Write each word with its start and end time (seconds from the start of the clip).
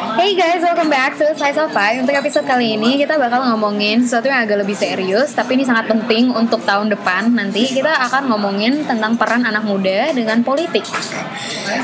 Hey 0.00 0.32
guys, 0.32 0.64
welcome 0.64 0.88
back 0.88 1.12
to 1.20 1.28
Slice 1.36 1.60
of 1.60 1.76
Five. 1.76 2.00
Untuk 2.00 2.16
episode 2.16 2.48
kali 2.48 2.72
ini 2.72 2.96
kita 2.96 3.20
bakal 3.20 3.44
ngomongin 3.52 4.00
sesuatu 4.00 4.32
yang 4.32 4.48
agak 4.48 4.64
lebih 4.64 4.72
serius, 4.72 5.36
tapi 5.36 5.60
ini 5.60 5.68
sangat 5.68 5.92
penting 5.92 6.32
untuk 6.32 6.64
tahun 6.64 6.88
depan. 6.88 7.28
Nanti 7.36 7.68
kita 7.68 8.08
akan 8.08 8.32
ngomongin 8.32 8.88
tentang 8.88 9.20
peran 9.20 9.44
anak 9.44 9.60
muda 9.60 10.08
dengan 10.16 10.40
politik. 10.40 10.88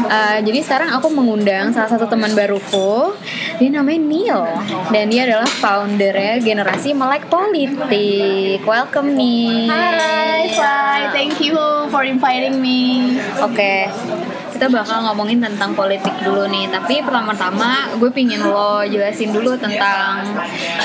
Uh, 0.08 0.40
jadi 0.40 0.64
sekarang 0.64 0.96
aku 0.96 1.12
mengundang 1.12 1.76
salah 1.76 1.92
satu 1.92 2.08
teman 2.08 2.32
baruku, 2.32 3.12
dia 3.60 3.68
namanya 3.68 4.00
Neil, 4.00 4.42
dan 4.88 5.12
dia 5.12 5.28
adalah 5.28 5.50
foundernya 5.52 6.40
Generasi 6.40 6.96
Melek 6.96 7.28
Politik. 7.28 8.64
Welcome 8.64 9.12
Neil. 9.12 9.68
Hi, 9.68 10.48
Fly. 10.56 11.00
Thank 11.12 11.44
you 11.44 11.60
for 11.92 12.00
inviting 12.00 12.64
me. 12.64 13.20
Oke. 13.44 13.60
Okay 13.92 14.35
kita 14.56 14.72
bakal 14.72 15.04
ngomongin 15.04 15.36
tentang 15.44 15.76
politik 15.76 16.16
dulu 16.24 16.48
nih. 16.48 16.72
Tapi 16.72 17.04
pertama-tama 17.04 17.92
gue 18.00 18.08
pingin 18.08 18.40
lo 18.40 18.80
jelasin 18.88 19.28
dulu 19.28 19.52
tentang 19.60 20.24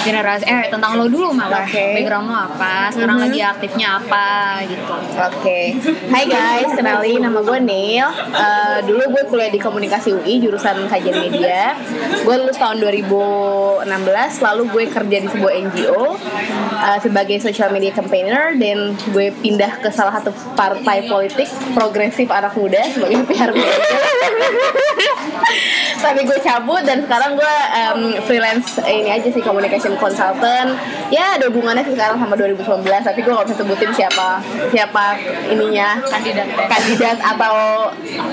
generasi 0.04 0.44
eh 0.44 0.68
tentang 0.68 1.00
lo 1.00 1.08
dulu 1.08 1.32
malah. 1.32 1.64
Okay. 1.64 2.04
background 2.04 2.28
lo 2.28 2.36
apa? 2.36 2.92
Sekarang 2.92 3.24
mm 3.24 3.24
-hmm. 3.24 3.32
lagi 3.32 3.42
aktifnya 3.48 3.88
apa 4.04 4.28
gitu. 4.68 4.92
Oke. 4.92 5.24
Okay. 5.40 5.66
Hai 6.12 6.28
guys. 6.28 6.76
Kenalin 6.76 7.24
nama 7.24 7.40
gue 7.40 7.60
Neil. 7.64 8.12
Uh, 8.36 8.78
dulu 8.84 9.04
gue 9.16 9.24
kuliah 9.32 9.48
di 9.48 9.60
komunikasi 9.64 10.20
UI 10.20 10.44
jurusan 10.44 10.92
kajian 10.92 11.24
media. 11.24 11.80
Gue 12.28 12.36
lulus 12.44 12.60
tahun 12.60 12.76
2016 12.84 13.88
lalu 14.52 14.64
gue 14.68 14.84
kerja 14.92 15.18
di 15.24 15.28
sebuah 15.32 15.54
NGO 15.72 15.96
uh, 15.96 16.12
eh, 16.92 17.00
sebagai 17.00 17.40
social 17.40 17.72
media 17.72 17.96
campaigner. 17.96 18.52
Dan 18.60 19.00
gue 19.16 19.32
pindah 19.40 19.80
ke 19.80 19.88
salah 19.96 20.20
satu 20.20 20.36
partai 20.60 21.08
politik 21.08 21.48
progresif 21.72 22.28
anak 22.28 22.52
muda 22.60 22.84
sebagai 22.92 23.24
PR 23.32 23.61
tapi 26.02 26.26
gue 26.26 26.40
cabut 26.42 26.82
dan 26.82 27.06
sekarang 27.06 27.38
gue 27.38 27.56
um, 27.78 28.02
freelance 28.26 28.82
ini 28.84 29.10
aja 29.14 29.30
sih 29.30 29.40
communication 29.40 29.94
consultant. 30.02 30.76
Ya 31.14 31.38
ada 31.38 31.48
hubungannya 31.48 31.86
sih 31.86 31.94
sekarang 31.94 32.18
sama 32.18 32.34
2019 32.36 32.84
tapi 32.84 33.20
gue 33.22 33.32
gak 33.32 33.48
bisa 33.48 33.58
sebutin 33.62 33.92
siapa 33.94 34.42
siapa 34.74 35.18
ininya. 35.48 36.02
Kandidat. 36.02 36.48
Kandidat 36.68 37.18
atau 37.22 37.56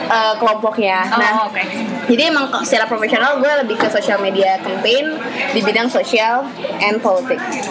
uh, 0.08 0.34
kelompoknya. 0.40 1.06
Oh, 1.12 1.20
nah 1.20 1.32
okay. 1.48 1.64
jadi 2.08 2.32
emang 2.32 2.48
secara 2.64 2.88
profesional 2.88 3.38
gue 3.38 3.52
lebih 3.64 3.76
ke 3.76 3.88
social 3.92 4.18
media 4.18 4.56
campaign 4.64 5.20
di 5.52 5.60
bidang 5.60 5.92
sosial 5.92 6.48
and 6.80 6.98
politics 7.04 7.62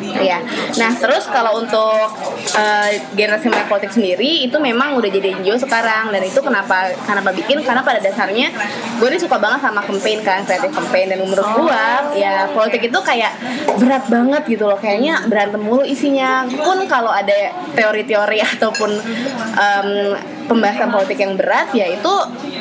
Iya. 0.00 0.38
Nah 0.76 0.90
terus 0.96 1.24
kalau 1.28 1.60
untuk 1.60 2.08
uh, 2.56 2.90
generasi 3.14 3.48
melek 3.50 3.68
politik 3.68 3.92
sendiri 3.92 4.46
itu 4.46 4.56
memang 4.56 4.96
udah 4.96 5.10
jadi 5.10 5.36
NGO 5.40 5.56
sekarang. 5.60 6.12
Dan 6.12 6.22
itu 6.24 6.40
kenapa 6.40 6.92
kenapa 7.04 7.30
bikin? 7.32 7.62
Karena 7.64 7.82
pada 7.82 8.00
dasarnya 8.00 8.52
gue 8.96 9.08
ini 9.08 9.18
suka 9.20 9.36
banget 9.36 9.60
sama 9.64 9.80
campaign 9.84 10.20
kan 10.24 10.44
kreatif 10.44 10.72
campaign. 10.72 11.14
Dan 11.14 11.18
menurut 11.24 11.46
gue 11.46 11.84
ya 12.20 12.48
politik 12.52 12.88
itu 12.88 12.98
kayak 13.02 13.32
berat 13.78 14.04
banget 14.08 14.42
gitu 14.48 14.64
loh. 14.68 14.78
Kayaknya 14.78 15.26
berantem 15.26 15.60
mulu 15.62 15.82
isinya. 15.82 16.44
Pun 16.48 16.84
kalau 16.88 17.12
ada 17.12 17.52
teori-teori 17.76 18.38
ataupun 18.56 18.90
um, 19.56 19.90
pembahasan 20.46 20.88
politik 20.90 21.18
yang 21.20 21.34
berat 21.34 21.68
ya 21.74 21.86
itu 21.90 22.14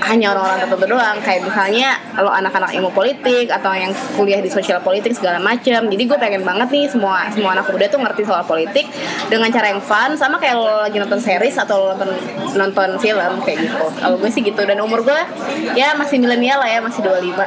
hanya 0.03 0.35
orang-orang 0.35 0.59
tertentu 0.65 0.85
doang. 0.91 1.17
Kayak 1.21 1.41
misalnya 1.47 1.89
lo 2.19 2.29
anak-anak 2.29 2.71
ilmu 2.75 2.91
politik 2.91 3.47
atau 3.49 3.71
yang 3.73 3.93
kuliah 4.17 4.41
di 4.41 4.49
sosial 4.51 4.81
politik 4.81 5.13
segala 5.15 5.39
macam 5.39 5.87
jadi 5.87 6.03
gue 6.05 6.17
pengen 6.17 6.43
banget 6.43 6.67
nih 6.73 6.85
semua 6.89 7.29
semua 7.31 7.55
anak 7.55 7.69
muda 7.69 7.85
tuh 7.87 7.99
ngerti 8.01 8.21
soal 8.25 8.43
politik 8.43 8.89
dengan 9.29 9.49
cara 9.53 9.71
yang 9.71 9.81
fun 9.81 10.17
sama 10.17 10.41
kayak 10.41 10.55
lo 10.57 10.85
lagi 10.85 10.97
nonton 10.99 11.19
series 11.21 11.55
atau 11.55 11.77
lo 11.79 11.85
nonton 11.95 12.11
nonton 12.57 12.89
film 12.99 13.33
kayak 13.45 13.57
gitu. 13.69 13.85
Kalau 14.01 14.17
gue 14.19 14.29
sih 14.29 14.41
gitu. 14.43 14.61
Dan 14.65 14.81
umur 14.81 15.05
gue 15.05 15.21
ya 15.77 15.93
masih 15.95 16.17
milenial 16.19 16.59
lah 16.59 16.69
ya 16.69 16.79
masih 16.81 17.01
25 17.05 17.37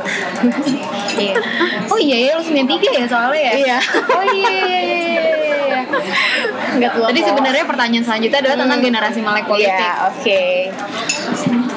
iya. 1.18 1.34
oh 1.92 1.98
iya 1.98 2.16
ya 2.30 2.32
lo 2.38 2.42
93 2.44 3.02
ya 3.02 3.04
soalnya 3.10 3.40
ya? 3.40 3.52
Iya. 3.58 3.78
Oh 4.14 4.24
iya, 4.24 4.50
iya, 4.50 4.78
iya, 4.80 4.98
iya. 5.02 5.37
Enggak 6.76 6.90
tua. 6.94 7.06
Jadi 7.10 7.20
sebenarnya 7.24 7.64
pertanyaan 7.64 8.04
selanjutnya 8.04 8.38
adalah 8.44 8.56
tentang 8.60 8.80
hmm. 8.80 8.88
generasi 8.88 9.20
melek 9.24 9.46
politik. 9.48 9.72
Iya, 9.72 9.92
oke. 10.08 10.20
Okay. 10.22 10.50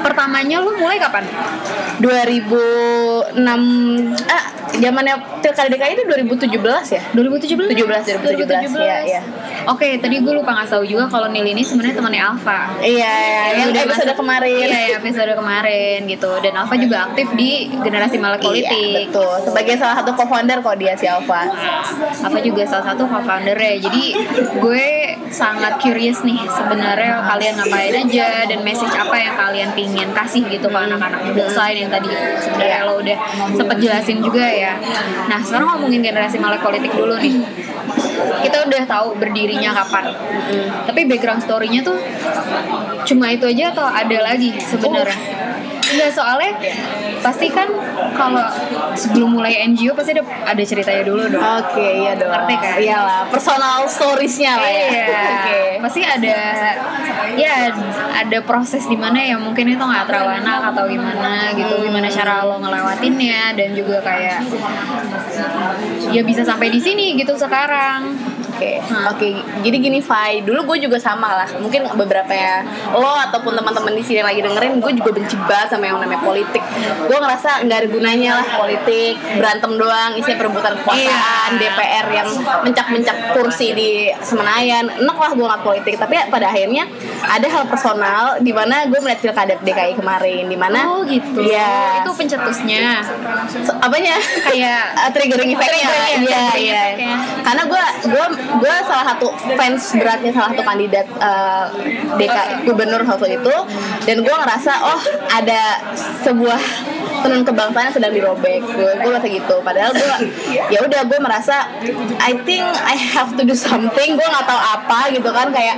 Pertamanya 0.02 0.58
lu 0.66 0.72
mulai 0.82 0.98
kapan? 0.98 1.24
2006 2.02 3.38
ah 4.26 4.44
zamannya 4.80 5.16
Pilkada 5.42 5.68
DKI 5.68 5.94
itu 5.98 6.04
2017 6.08 6.96
ya? 6.96 7.02
2017. 7.14 7.76
17 7.76 8.22
2017. 8.22 8.78
2017. 8.78 8.82
Ya, 8.82 8.98
ya. 9.04 9.22
Oke, 9.70 9.86
okay, 9.86 9.92
tadi 10.02 10.18
gue 10.22 10.34
lupa 10.34 10.58
ngasih 10.58 10.74
tahu 10.80 10.86
juga 10.90 11.06
kalau 11.06 11.30
Nil 11.30 11.46
ini 11.46 11.62
sebenarnya 11.62 12.02
temannya 12.02 12.22
Alfa. 12.22 12.60
Iya, 12.82 13.14
iya 13.14 13.44
yang 13.62 13.68
udah 13.70 13.82
episode 13.86 14.10
masuk, 14.10 14.22
kemarin. 14.26 14.66
Iya, 14.66 14.80
iya, 14.90 14.98
episode 14.98 15.34
kemarin 15.38 15.98
gitu. 16.10 16.32
Dan 16.42 16.54
Alfa 16.58 16.76
juga 16.82 16.98
aktif 17.10 17.28
di 17.38 17.70
generasi 17.70 18.18
Malak 18.18 18.42
Politik. 18.42 18.74
Iya, 18.74 19.10
betul. 19.10 19.34
Sebagai 19.46 19.76
salah 19.78 19.96
satu 20.02 20.12
co-founder 20.18 20.58
kok 20.66 20.76
dia 20.82 20.94
si 20.98 21.06
Alfa. 21.06 21.42
Alfa 22.26 22.40
juga 22.42 22.64
salah 22.66 22.86
satu 22.94 23.06
co-founder 23.06 23.58
ya. 23.58 23.76
Jadi 23.86 24.01
gue 24.60 24.88
sangat 25.32 25.80
curious 25.80 26.22
nih 26.28 26.38
sebenarnya 26.52 27.24
kalian 27.24 27.56
ngapain 27.56 27.96
aja 27.96 28.46
dan 28.46 28.60
message 28.62 28.92
apa 28.92 29.16
yang 29.16 29.36
kalian 29.40 29.70
pingin 29.72 30.10
kasih 30.12 30.44
gitu 30.52 30.68
ke 30.68 30.78
anak-anak 30.78 31.24
muda 31.24 31.48
selain 31.48 31.88
yang 31.88 31.92
tadi 31.92 32.12
sebenarnya 32.38 32.84
lo 32.84 33.00
udah 33.00 33.18
sempet 33.56 33.78
jelasin 33.80 34.20
juga 34.20 34.44
ya. 34.44 34.76
Nah, 35.32 35.40
sekarang 35.40 35.78
ngomongin 35.78 36.04
generasi 36.04 36.38
Malak 36.38 36.62
Politik 36.62 36.92
dulu 36.92 37.16
nih. 37.18 37.40
Kita 38.42 38.68
udah 38.68 38.84
tahu 38.86 39.18
berdirinya 39.18 39.72
kapan. 39.72 40.12
Tapi 40.86 41.02
background 41.08 41.42
storynya 41.42 41.82
tuh 41.82 41.98
cuma 43.08 43.34
itu 43.34 43.48
aja 43.50 43.74
atau 43.74 43.88
ada 43.88 44.18
lagi 44.22 44.54
sebenarnya 44.62 45.41
Enggak 45.92 46.12
soalnya 46.16 46.52
pasti 47.22 47.48
kan 47.54 47.70
kalau 48.18 48.42
sebelum 48.98 49.38
mulai 49.38 49.62
NGO 49.70 49.94
pasti 49.94 50.18
ada 50.18 50.24
ada 50.26 50.64
ceritanya 50.64 51.04
dulu 51.06 51.24
dong. 51.30 51.42
Oke, 51.42 51.78
okay, 51.78 51.92
iya 52.02 52.12
dong. 52.18 52.32
Ngerti 52.32 52.56
kan? 52.58 52.76
Iyalah, 52.82 53.22
personal 53.30 53.86
storiesnya 53.86 54.58
lah 54.58 54.72
ya. 54.72 54.88
Iya. 54.88 54.88
Oke. 54.88 55.12
Okay. 55.46 55.68
Pasti 55.84 56.02
ada 56.02 56.38
ya 57.38 57.54
ada 58.12 58.38
proses 58.44 58.84
di 58.88 58.98
mana 58.98 59.22
ya 59.22 59.38
mungkin 59.40 59.72
itu 59.72 59.84
nggak 59.84 60.06
terlalu 60.10 60.42
enak 60.44 60.60
atau 60.74 60.84
gimana 60.90 61.54
gitu, 61.56 61.76
hmm. 61.80 61.86
gimana 61.88 62.08
cara 62.12 62.44
lo 62.44 62.60
ngelewatinnya 62.60 63.56
dan 63.56 63.70
juga 63.72 64.04
kayak 64.04 64.44
ya 66.12 66.22
bisa 66.26 66.44
sampai 66.44 66.68
di 66.68 66.80
sini 66.82 67.16
gitu 67.16 67.34
sekarang 67.40 68.31
okay. 68.62 68.76
hmm. 68.78 69.06
oke. 69.10 69.18
Okay. 69.18 69.34
jadi 69.66 69.78
gini 69.82 70.00
Fai 70.00 70.46
dulu 70.46 70.60
gue 70.74 70.86
juga 70.86 70.98
sama 71.02 71.34
lah. 71.34 71.50
Mungkin 71.58 71.90
beberapa 71.98 72.30
ya 72.30 72.62
lo 72.94 73.18
ataupun 73.30 73.58
teman-teman 73.58 73.98
di 73.98 74.04
sini 74.06 74.22
lagi 74.22 74.46
dengerin 74.46 74.78
gue 74.78 74.92
juga 75.02 75.12
benci 75.18 75.36
banget 75.50 75.74
sama 75.74 75.90
yang 75.90 75.98
namanya 75.98 76.22
politik. 76.22 76.64
Gue 77.10 77.18
ngerasa 77.18 77.66
nggak 77.66 77.78
ada 77.82 77.88
gunanya 77.90 78.30
lah 78.42 78.48
politik. 78.56 79.14
Berantem 79.38 79.72
doang 79.76 80.12
isinya 80.16 80.38
perebutan 80.38 80.74
kekuasaan 80.82 81.50
yeah. 81.58 81.60
DPR 81.60 82.06
yang 82.14 82.30
mencak-mencak 82.64 83.18
kursi 83.34 83.74
di 83.74 83.90
Semenayan. 84.22 85.02
Enak 85.02 85.18
lah 85.18 85.32
gue 85.34 85.46
nggak 85.46 85.64
politik. 85.66 85.96
Tapi 85.98 86.30
pada 86.30 86.52
akhirnya 86.52 86.86
ada 87.26 87.48
hal 87.48 87.64
personal 87.68 88.38
di 88.42 88.52
mana 88.54 88.86
gue 88.86 89.00
melihat 89.02 89.22
pilkada 89.22 89.54
DKI 89.62 89.94
kemarin 89.98 90.46
di 90.46 90.58
mana 90.58 90.80
oh 90.98 91.02
gitu. 91.06 91.42
Ya 91.46 92.02
itu 92.04 92.12
pencetusnya. 92.14 93.02
So, 93.66 93.74
apanya? 93.80 94.18
Kayak 94.46 94.84
uh, 95.02 95.10
triggering 95.14 95.52
effectnya. 95.54 95.90
Iya 96.22 96.44
iya. 96.58 96.84
Karena 97.42 97.64
gue 97.66 97.84
gue 98.12 98.26
gue 98.60 98.76
salah 98.84 99.06
satu 99.16 99.28
fans 99.56 99.84
beratnya 99.96 100.32
salah 100.36 100.50
satu 100.52 100.64
kandidat 100.66 101.08
uh, 101.22 101.72
eh, 101.80 102.20
DKI 102.20 102.68
gubernur 102.68 103.02
waktu 103.06 103.40
itu. 103.40 103.56
Dan 104.04 104.26
gue 104.26 104.36
ngerasa 104.36 104.72
oh 104.84 105.02
ada 105.32 105.62
sebuah 106.26 106.62
tenun 107.24 107.42
kebangsaan 107.46 107.90
yang 107.90 107.96
sedang 107.96 108.14
dirobek. 108.14 108.62
Gue 108.62 108.92
gue 108.98 109.10
merasa 109.10 109.28
gitu. 109.30 109.56
Padahal 109.64 109.92
gue 109.94 110.14
ya 110.74 110.80
udah 110.84 111.02
gue 111.08 111.20
merasa 111.22 111.70
I 112.20 112.36
think 112.44 112.66
I 112.82 112.96
have 112.98 113.34
to 113.38 113.44
do 113.46 113.56
something. 113.56 114.10
Gue 114.18 114.28
nggak 114.28 114.46
tahu 114.46 114.62
apa 114.62 115.00
gitu 115.14 115.30
kan 115.32 115.48
kayak 115.54 115.78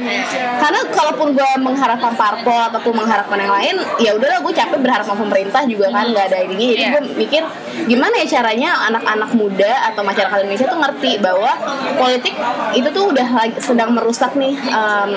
karena 0.59 0.79
kalaupun 0.89 1.37
gue 1.37 1.49
mengharapkan 1.59 2.13
parpol 2.15 2.61
ataupun 2.71 2.93
mengharapkan 3.03 3.37
yang 3.37 3.53
lain 3.53 3.75
ya 3.99 4.11
udahlah 4.15 4.39
gue 4.41 4.53
capek 4.53 4.79
berharap 4.79 5.05
sama 5.05 5.27
pemerintah 5.27 5.61
juga 5.67 5.91
kan 5.91 6.09
nggak 6.09 6.25
ada 6.31 6.39
ini 6.47 6.75
jadi 6.75 6.83
gue 6.95 7.01
mikir 7.19 7.43
gimana 7.85 8.13
ya 8.23 8.27
caranya 8.39 8.69
anak-anak 8.91 9.29
muda 9.35 9.73
atau 9.91 10.01
masyarakat 10.05 10.37
Indonesia 10.45 10.67
tuh 10.69 10.79
ngerti 10.79 11.11
bahwa 11.19 11.51
politik 11.99 12.33
itu 12.73 12.87
tuh 12.93 13.11
udah 13.11 13.27
sedang 13.59 13.91
merusak 13.91 14.33
nih 14.37 14.55
um, 14.71 15.11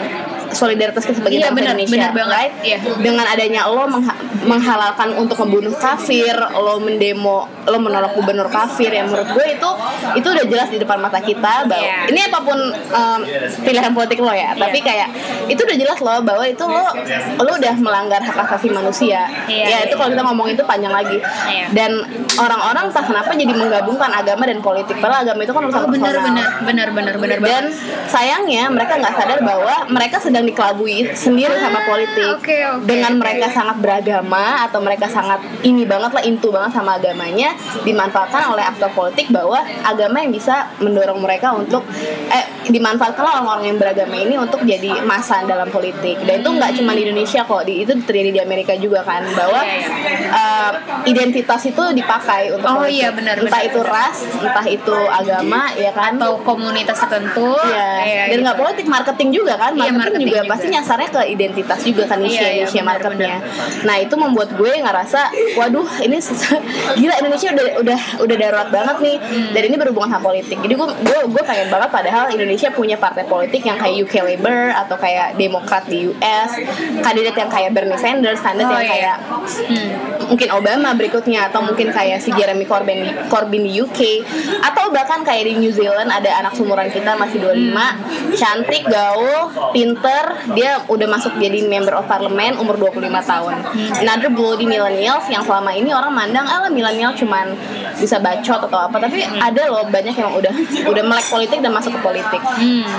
solidaritas 0.52 1.02
kita 1.06 1.16
sebagai 1.22 1.40
iya, 1.40 1.48
bener, 1.48 1.72
Indonesia 1.72 1.96
bener 1.96 2.12
banget. 2.12 2.36
right? 2.36 2.52
Iya. 2.60 2.78
dengan 3.00 3.26
adanya 3.26 3.62
lo 3.70 3.88
mengha 3.88 4.14
menghalalkan 4.44 5.08
untuk 5.16 5.38
membunuh 5.46 5.74
kafir 5.74 6.36
lo 6.52 6.76
mendemo 6.82 7.48
lo 7.64 7.78
menolak 7.80 8.12
gubernur 8.12 8.46
kafir 8.52 8.92
yang 8.92 9.08
menurut 9.08 9.32
gue 9.32 9.46
itu 9.56 9.70
itu 10.20 10.28
udah 10.28 10.44
jelas 10.44 10.68
di 10.68 10.78
depan 10.78 11.00
mata 11.00 11.18
kita 11.24 11.64
bahwa 11.64 11.80
yeah. 11.82 12.10
ini 12.12 12.20
apa 12.20 12.38
pun 12.44 12.58
um, 12.92 13.20
pilihan 13.64 13.92
politik 13.96 14.20
lo 14.20 14.30
ya 14.30 14.52
yeah. 14.52 14.60
tapi 14.60 14.78
kayak 14.84 15.08
itu 15.48 15.60
udah 15.64 15.76
jelas 15.80 15.98
lo 16.04 16.20
bahwa 16.20 16.44
itu 16.44 16.64
lo 16.66 16.84
lo 17.40 17.50
udah 17.56 17.74
melanggar 17.80 18.20
hak 18.20 18.36
asasi 18.44 18.68
manusia 18.68 19.24
yeah, 19.48 19.72
ya 19.72 19.76
itu 19.88 19.96
kalau 19.96 20.12
kita 20.12 20.22
ngomong 20.22 20.52
itu 20.52 20.62
panjang 20.68 20.92
lagi 20.92 21.16
yeah. 21.48 21.72
dan 21.72 22.04
orang-orang 22.36 22.92
entah 22.92 23.04
kenapa 23.04 23.32
jadi 23.32 23.54
menggabungkan 23.56 24.10
agama 24.12 24.44
dan 24.44 24.60
politik 24.60 25.00
padahal 25.00 25.24
agama 25.24 25.40
itu 25.40 25.52
kan 25.56 25.62
urusan 25.64 25.84
Oh, 25.86 25.92
bener 25.94 26.18
personal. 26.18 26.34
bener 26.34 26.48
bener 26.66 26.88
bener 26.90 27.16
bener 27.22 27.38
dan 27.46 27.64
sayangnya 28.10 28.66
mereka 28.66 28.98
nggak 28.98 29.14
sadar 29.14 29.38
bahwa 29.38 29.86
mereka 29.86 30.18
sedang 30.18 30.35
dikelabui 30.44 31.16
sendiri 31.16 31.56
sama 31.56 31.80
politik. 31.86 32.28
Ah, 32.28 32.36
oke, 32.36 32.58
oke, 32.76 32.84
dengan 32.84 33.16
mereka 33.16 33.48
sangat 33.48 33.80
beragama 33.80 34.66
atau 34.66 34.82
mereka 34.82 35.06
sangat 35.06 35.40
ini 35.62 35.88
banget 35.88 36.12
lah 36.12 36.20
intu 36.20 36.52
banget 36.52 36.74
sama 36.74 36.98
agamanya 36.98 37.54
dimanfaatkan 37.80 38.52
oleh 38.52 38.64
aktor 38.66 38.92
politik 38.92 39.30
bahwa 39.30 39.56
agama 39.80 40.20
yang 40.20 40.34
bisa 40.34 40.68
mendorong 40.82 41.22
mereka 41.22 41.54
untuk 41.54 41.86
eh 42.28 42.44
dimanfaatkan 42.66 43.22
oleh 43.22 43.34
orang-orang 43.38 43.64
yang 43.70 43.78
beragama 43.78 44.16
ini 44.18 44.34
untuk 44.34 44.66
jadi 44.66 45.00
masa 45.06 45.46
dalam 45.46 45.70
politik. 45.70 46.18
Dan 46.26 46.42
itu 46.42 46.50
nggak 46.50 46.74
cuma 46.74 46.92
di 46.92 47.06
Indonesia 47.06 47.46
kok 47.46 47.62
di, 47.62 47.86
itu 47.86 47.94
terjadi 48.02 48.30
di 48.34 48.40
Amerika 48.42 48.74
juga 48.74 49.06
kan 49.06 49.22
bahwa 49.32 49.62
eh, 49.62 50.70
identitas 51.06 51.62
itu 51.64 51.82
dipakai 51.94 52.50
untuk 52.50 52.66
Oh, 52.66 52.82
politik. 52.82 52.98
iya, 52.98 53.08
benar, 53.14 53.38
entah 53.38 53.62
benar, 53.62 53.70
itu 53.70 53.80
ras 53.86 54.18
entah 54.42 54.66
itu 54.66 54.96
agama 55.06 55.70
ya 55.78 55.94
kan? 55.94 56.18
Atau 56.18 56.42
komunitas 56.42 56.98
tertentu. 56.98 57.54
Iya, 57.62 57.90
Iya, 58.02 58.22
dan 58.26 58.34
gitu. 58.34 58.42
nggak 58.42 58.58
politik 58.58 58.86
marketing 58.86 59.28
juga 59.30 59.54
kan, 59.54 59.70
Iya, 59.72 59.78
marketing, 59.78 59.98
marketing 60.02 60.25
juga, 60.26 60.42
juga. 60.42 60.50
pasti 60.50 60.66
nyasarnya 60.68 61.08
ke 61.08 61.20
identitas 61.26 61.80
juga 61.80 62.02
kan 62.04 62.18
niche 62.18 62.36
Iya, 62.36 62.50
iya, 62.52 62.64
niche 62.66 62.80
marketnya. 62.82 63.36
Nah 63.86 63.96
itu 63.96 64.14
membuat 64.14 64.50
gue 64.52 64.72
ngerasa, 64.76 65.20
waduh 65.54 65.86
ini 66.02 66.18
gila 66.96 67.14
Indonesia 67.18 67.48
udah 67.54 67.66
udah 67.80 68.00
udah 68.20 68.36
darurat 68.36 68.68
banget 68.68 68.96
nih, 69.00 69.16
Hmm. 69.16 69.50
dan 69.52 69.62
ini 69.64 69.76
berhubungan 69.76 70.10
sama 70.10 70.22
politik. 70.26 70.58
Jadi 70.58 70.74
gue 70.74 70.88
gue 71.02 71.18
gue 71.30 71.42
pengen 71.42 71.68
banget 71.70 71.90
padahal 71.90 72.24
Indonesia 72.28 72.68
punya 72.70 72.96
partai 72.96 73.24
politik 73.24 73.62
yang 73.62 73.76
kayak 73.76 73.94
UK 74.02 74.14
Labour 74.22 74.72
atau 74.74 74.96
kayak 74.96 75.36
Demokrat 75.36 75.86
di 75.86 76.08
US, 76.08 76.50
kandidat 77.00 77.34
yang 77.34 77.50
kayak 77.50 77.70
Bernie 77.70 77.96
Sanders, 77.96 78.40
kandidat 78.40 78.66
Oh, 78.66 78.74
yang 78.76 78.84
iya. 78.84 78.92
kayak 78.92 79.16
Hmm. 79.66 79.90
Mungkin 80.28 80.48
Obama 80.54 80.92
berikutnya 80.94 81.50
atau 81.50 81.62
mungkin 81.62 81.90
kayak 81.90 82.18
si 82.22 82.30
Jeremy 82.34 82.66
Corbyn 82.66 82.98
di, 83.02 83.10
Corbyn 83.30 83.62
di 83.62 83.72
UK 83.80 84.00
atau 84.62 84.90
bahkan 84.90 85.22
kayak 85.22 85.48
di 85.50 85.54
New 85.62 85.72
Zealand 85.72 86.10
ada 86.10 86.42
anak 86.42 86.58
sumuran 86.58 86.90
kita 86.90 87.14
masih 87.14 87.42
25 87.42 88.36
cantik 88.36 88.82
gaul 88.86 89.50
pinter 89.70 90.24
dia 90.54 90.82
udah 90.86 91.08
masuk 91.08 91.38
jadi 91.38 91.66
member 91.66 91.94
of 91.96 92.06
parliament 92.06 92.58
umur 92.58 92.78
25 92.78 93.06
tahun. 93.22 93.54
Another 94.02 94.30
bloody 94.30 94.66
millennials 94.66 95.26
yang 95.30 95.42
selama 95.42 95.72
ini 95.74 95.90
orang 95.90 96.12
mandang 96.12 96.46
ah 96.46 96.66
millennial 96.68 97.14
cuman 97.14 97.54
bisa 97.96 98.20
bacot 98.20 98.60
atau 98.68 98.78
apa 98.90 98.96
tapi 99.00 99.24
ada 99.24 99.62
loh 99.72 99.88
banyak 99.88 100.12
yang 100.12 100.30
udah 100.36 100.52
udah 100.92 101.02
melek 101.06 101.26
politik 101.30 101.58
dan 101.62 101.72
masuk 101.72 101.96
ke 101.96 102.00
politik. 102.02 102.42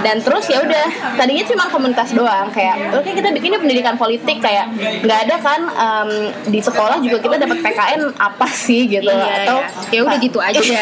Dan 0.02 0.24
terus 0.24 0.48
ya 0.50 0.64
udah 0.64 0.86
tadinya 1.20 1.44
cuma 1.48 1.64
komunitas 1.70 2.12
doang 2.16 2.50
kayak 2.52 2.96
oke 2.96 3.10
kita 3.12 3.30
bikinnya 3.34 3.60
pendidikan 3.62 3.96
politik 4.00 4.40
kayak 4.42 4.70
nggak 5.04 5.20
ada 5.28 5.36
kan 5.42 5.62
em, 5.68 6.10
di 6.50 6.60
sekolah 6.60 6.98
juga 7.04 7.17
kita 7.20 7.36
dapat 7.42 7.58
PKN 7.62 8.02
apa 8.18 8.48
sih 8.50 8.88
gitu. 8.88 9.10
Iya, 9.10 9.46
atau 9.46 9.58
iya. 9.92 10.00
ya 10.00 10.00
udah 10.06 10.18
gitu 10.22 10.40
aja. 10.42 10.60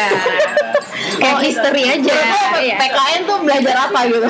Kayak 1.16 1.36
Oh, 1.36 1.40
history 1.40 1.84
aja. 1.84 2.16
Iya. 2.60 2.76
PKN 2.80 3.20
tuh 3.28 3.38
belajar 3.44 3.76
apa 3.88 3.98
gitu? 4.08 4.28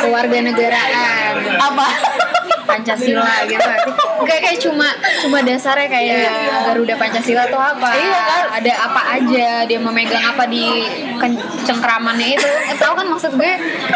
Keluarga 0.00 0.36
negaraan 0.44 1.36
apa 1.56 1.86
Pancasila 2.64 3.44
gitu 3.46 3.70
Enggak 4.14 4.38
kayak 4.40 4.58
cuma 4.58 4.88
cuma 5.20 5.38
dasarnya 5.40 5.86
kayak 5.86 6.32
Garuda 6.64 6.94
Pancasila 6.96 7.44
tuh 7.46 7.58
apa 7.58 7.88
Iya 7.92 8.20
kan? 8.20 8.42
ada 8.54 8.72
apa 8.80 9.00
aja 9.14 9.48
dia 9.64 9.78
memegang 9.78 10.24
apa 10.24 10.44
di 10.44 10.64
cengkramannya 11.62 12.34
itu 12.34 12.48
eh, 12.66 12.76
tahu 12.76 12.92
kan 12.94 13.06
maksud 13.06 13.32
gue 13.34 13.52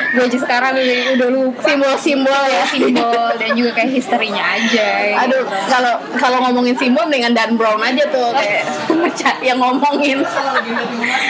gue 0.08 0.24
aja 0.24 0.38
sekarang 0.38 0.72
udah, 0.74 0.98
udah 1.14 1.28
lupa 1.30 1.60
simbol-simbol 1.62 2.42
ya 2.44 2.62
simbol 2.66 3.28
dan 3.34 3.50
juga 3.52 3.70
kayak 3.74 3.90
historinya 3.92 4.42
aja 4.50 4.86
gitu. 5.04 5.20
Aduh, 5.20 5.42
kalau 5.68 5.94
kalau 6.14 6.38
ngomongin 6.44 6.74
simbol 6.74 7.06
dengan 7.06 7.32
Dan 7.32 7.54
Brown 7.54 7.80
aja 7.80 8.04
tuh 8.08 8.32
kayak 8.32 8.64
yang 9.40 9.58
ngomongin. 9.58 10.20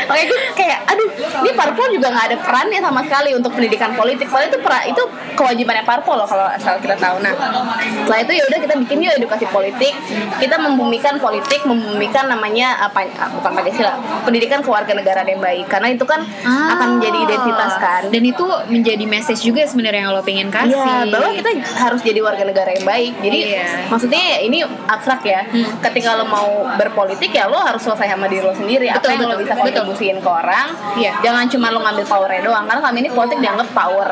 Oke, 0.05 0.23
gue 0.25 0.41
kayak 0.55 0.79
aduh, 0.87 1.09
ini 1.43 1.51
parpol 1.53 1.89
juga 1.91 2.09
nggak 2.09 2.27
ada 2.33 2.37
perannya 2.39 2.81
sama 2.81 3.01
sekali 3.05 3.31
untuk 3.33 3.53
pendidikan 3.53 3.93
politik. 3.93 4.27
Soalnya 4.27 4.51
itu 4.51 4.61
pra- 4.61 4.87
itu 4.87 5.03
kewajibannya 5.35 5.85
parpol 5.85 6.17
loh 6.17 6.27
kalau 6.27 6.47
asal 6.49 6.79
kita 6.79 6.97
tahu. 6.97 7.21
Nah, 7.21 7.28
setelah 7.35 8.21
itu 8.21 8.33
ya 8.35 8.43
udah 8.45 8.59
kita 8.61 8.75
bikin 8.79 8.99
yuk 9.03 9.15
edukasi 9.17 9.45
politik. 9.49 9.95
Kita 10.39 10.57
membumikan 10.57 11.17
politik, 11.17 11.65
membumikan 11.65 12.27
namanya 12.27 12.79
apa 12.81 13.05
ah, 13.15 13.29
bukan 13.31 13.51
Pancasila, 13.53 13.95
pendidikan 14.23 14.61
kewarganegaraan 14.61 15.27
yang 15.27 15.41
baik. 15.41 15.67
Karena 15.67 15.91
itu 15.91 16.05
kan 16.05 16.21
Ah. 16.41 16.77
akan 16.77 16.99
menjadi 16.99 17.19
identitas 17.25 17.73
kan. 17.77 18.03
dan 18.09 18.23
itu 18.23 18.45
menjadi 18.69 19.05
message 19.05 19.43
juga 19.43 19.63
sebenarnya 19.63 20.07
yang 20.07 20.13
lo 20.13 20.23
pengen 20.23 20.49
kasih 20.49 20.77
Iya, 20.77 21.11
bahwa 21.11 21.31
kita 21.33 21.51
harus 21.77 22.01
jadi 22.01 22.21
warga 22.21 22.45
negara 22.45 22.71
yang 22.71 22.85
baik. 22.85 23.13
Jadi 23.19 23.39
Iya. 23.51 23.67
maksudnya 23.89 24.21
ya 24.21 24.39
ini 24.41 24.59
abstrak 24.87 25.23
ya. 25.23 25.43
Hmm. 25.45 25.79
Ketika 25.81 26.15
lo 26.15 26.25
mau 26.25 26.49
berpolitik 26.75 27.31
ya 27.31 27.47
lo 27.47 27.59
harus 27.59 27.81
selesai 27.81 28.09
sama 28.09 28.27
diri 28.27 28.43
lo 28.43 28.53
sendiri. 28.53 28.87
Apa 28.87 29.01
Betul, 29.01 29.11
yang 29.11 29.21
lo 29.21 29.27
betul, 29.29 29.41
bisa 29.41 29.53
betul. 29.53 29.65
kontribusiin 29.65 30.19
ke 30.19 30.29
orang. 30.29 30.67
Iya. 30.95 31.13
Jangan 31.21 31.45
cuma 31.49 31.67
lo 31.69 31.81
ngambil 31.81 32.05
powernya 32.07 32.43
doang. 32.43 32.65
Karena 32.65 32.83
kami 32.83 32.97
ini 32.99 33.11
politik 33.11 33.39
dianggap 33.39 33.69
power, 33.73 34.09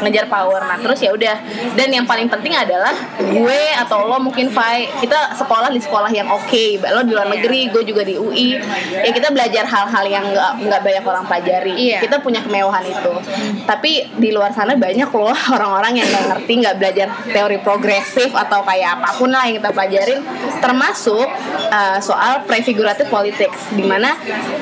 ngejar 0.00 0.26
power. 0.26 0.60
Nah 0.62 0.76
terus 0.78 0.98
ya 0.98 1.10
udah. 1.12 1.36
Dan 1.74 1.88
yang 1.90 2.04
paling 2.04 2.19
penting 2.26 2.52
adalah 2.52 2.92
gue 3.16 3.60
atau 3.78 4.04
lo 4.04 4.18
mungkin 4.18 4.50
Fai 4.50 4.90
kita 4.98 5.32
sekolah 5.32 5.70
di 5.70 5.78
sekolah 5.78 6.10
yang 6.10 6.26
oke. 6.26 6.64
Lo 6.82 7.00
di 7.00 7.12
luar 7.12 7.24
Iya. 7.24 7.34
negeri, 7.38 7.60
gue 7.70 7.82
juga 7.86 8.02
di 8.02 8.18
UI. 8.18 8.58
Ya 8.92 9.10
kita 9.10 9.30
belajar 9.30 9.62
hal-hal 9.62 10.04
yang 10.04 10.24
nggak 10.26 10.52
nggak 10.66 10.80
banyak 10.82 11.04
orang 11.06 11.24
pelajari. 11.24 11.72
Iya. 11.72 11.98
Kita 12.02 12.18
punya 12.18 12.42
kemewahan 12.42 12.82
itu. 12.82 13.12
Tapi 13.62 13.90
di 14.12 14.34
luar 14.34 14.50
sana 14.50 14.74
banyak 14.74 15.06
loh 15.08 15.30
orang-orang 15.54 15.96
yang 15.96 16.08
nggak 16.08 16.24
ngerti, 16.28 16.52
nggak 16.58 16.76
belajar 16.76 17.06
teori 17.30 17.58
progresif 17.60 18.34
atau 18.34 18.60
kayak 18.60 18.98
apa 18.98 19.14
pun 19.14 19.30
lah 19.30 19.46
yang 19.46 19.62
kita 19.62 19.70
pelajarin, 19.70 20.20
termasuk 20.58 21.28
uh, 21.68 21.98
soal 22.00 22.42
prefiguratif 22.44 23.06
politics, 23.06 23.70
di 23.70 23.86
mana 23.86 24.18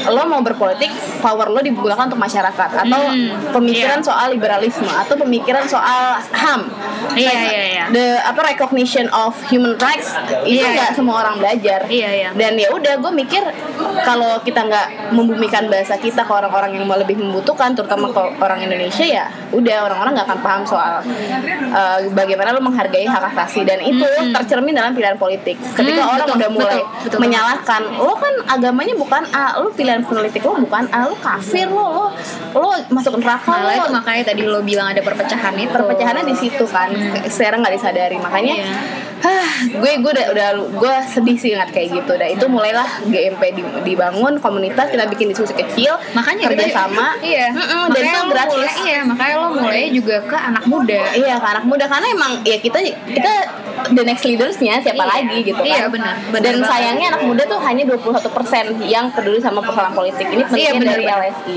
lo 0.06 0.22
mau 0.24 0.44
berpolitik, 0.44 0.92
power 1.18 1.48
lo 1.48 1.58
digunakan 1.58 2.04
untuk 2.04 2.20
masyarakat 2.20 2.70
atau 2.76 3.00
Hmm, 3.08 3.54
pemikiran 3.54 4.02
iya. 4.02 4.04
soal 4.04 4.26
liberalisme 4.28 4.84
atau 4.84 5.16
pemikiran 5.16 5.64
soal 5.64 6.20
ham. 6.34 6.68
Iya, 7.14 7.30
iya, 7.50 7.64
iya. 7.66 7.84
The 7.88 8.06
apa 8.22 8.40
recognition 8.46 9.06
of 9.10 9.32
human 9.48 9.74
rights 9.76 10.12
itu 10.44 10.58
Iya, 10.58 10.66
nggak 10.72 10.90
iya. 10.92 10.96
semua 10.96 11.14
orang 11.20 11.36
belajar. 11.36 11.80
Iya, 11.86 12.08
iya. 12.10 12.28
Dan 12.32 12.54
ya 12.54 12.68
udah 12.70 12.94
gue 12.98 13.12
mikir 13.14 13.42
kalau 14.02 14.40
kita 14.40 14.64
nggak 14.64 14.86
membumikan 15.12 15.66
bahasa 15.66 15.96
kita 15.96 16.22
ke 16.22 16.32
orang-orang 16.32 16.74
yang 16.74 16.84
lebih 16.86 17.16
membutuhkan, 17.16 17.72
terutama 17.72 18.08
ke 18.08 18.22
orang 18.38 18.60
Indonesia 18.60 19.04
ya, 19.04 19.26
udah 19.50 19.76
orang-orang 19.84 20.12
nggak 20.14 20.26
akan 20.26 20.40
paham 20.40 20.62
soal 20.64 20.92
uh, 21.70 21.98
bagaimana 22.12 22.50
lo 22.50 22.60
menghargai 22.60 23.04
hak 23.04 23.24
asasi 23.30 23.62
dan 23.62 23.80
itu 23.80 24.04
tercermin 24.32 24.74
dalam 24.74 24.92
pilihan 24.92 25.16
politik. 25.16 25.56
Ketika 25.74 25.96
Hmm, 25.98 26.14
orang 26.14 26.26
betul, 26.26 26.38
udah 26.38 26.50
mulai 26.50 26.78
betul, 26.78 27.02
betul. 27.04 27.18
menyalahkan, 27.20 27.82
lo 27.96 28.14
kan 28.14 28.34
agamanya 28.48 28.94
bukan 28.94 29.22
A, 29.30 29.58
lo 29.58 29.68
pilihan 29.70 30.00
politik 30.00 30.40
lo 30.40 30.56
bukan 30.56 30.86
A, 30.88 31.04
lo 31.04 31.14
kafir 31.14 31.66
lo, 31.66 31.86
lo 31.90 32.06
lo 32.54 32.70
masuk 32.88 33.18
neraka 33.18 33.50
Malah 33.50 33.74
lo. 33.74 33.82
itu 33.82 33.90
makanya 33.92 34.22
tadi 34.24 34.42
lo 34.42 34.60
bilang 34.62 34.90
ada 34.90 35.02
perpecahan 35.02 35.52
itu 35.54 35.68
Perpecahannya 35.68 36.24
di 36.24 36.34
situ 36.34 36.64
kan, 36.66 36.88
sekarang 37.38 37.62
nggak 37.62 37.74
disadari 37.74 38.18
makanya. 38.18 38.54
Iya. 38.58 38.74
Hah, 39.18 39.50
gue 39.68 39.92
gue 39.98 40.12
udah 40.12 40.26
udah 40.30 40.48
gue 40.72 40.94
sedih 41.04 41.34
sih 41.34 41.50
ngeliat 41.50 41.70
kayak 41.70 41.90
gitu. 41.92 42.12
Dan 42.12 42.28
itu 42.30 42.46
mulailah 42.46 42.86
GMP 43.04 43.50
di- 43.52 43.66
dibangun 43.84 44.38
komunitas 44.38 44.86
kita 44.88 45.06
bikin 45.06 45.26
diskusi 45.28 45.50
kecil, 45.52 45.98
makanya 46.12 46.46
kerja 46.46 46.62
kita- 46.64 46.78
sama, 46.78 47.18
iya 47.18 47.50
Mm-mm, 47.50 47.90
dan 47.90 47.98
makanya 47.98 48.14
itu 48.14 48.30
gratis. 48.30 48.52
mulai, 48.52 48.74
iya 48.80 48.98
makanya 49.02 49.34
lo 49.36 49.48
mulai 49.52 49.82
juga 49.90 50.16
ke 50.22 50.36
anak 50.36 50.64
muda 50.64 51.00
Iya 51.12 51.34
ke 51.34 51.46
anak 51.48 51.64
muda 51.64 51.84
karena 51.84 52.06
emang 52.08 52.32
ya 52.42 52.56
kita 52.56 52.78
kita 53.08 53.32
the 53.90 54.02
next 54.02 54.22
leadersnya 54.22 54.78
siapa 54.78 55.00
Iya. 55.00 55.10
lagi 55.12 55.38
gitu 55.44 55.60
kan. 55.60 55.66
Iya, 55.68 55.86
benar. 55.88 56.14
Dan 56.36 56.54
sayangnya 56.60 57.06
anak 57.12 57.22
muda 57.24 57.42
tuh 57.44 57.58
hanya 57.60 57.82
21% 57.84 58.30
yang 58.84 59.10
peduli 59.10 59.38
sama 59.38 59.58
persoalan 59.60 59.90
politik. 59.92 60.26
Ini 60.26 60.42
pentingnya 60.44 60.72
Iya, 60.76 60.94
dari. 60.94 61.04
LSI. 61.08 61.56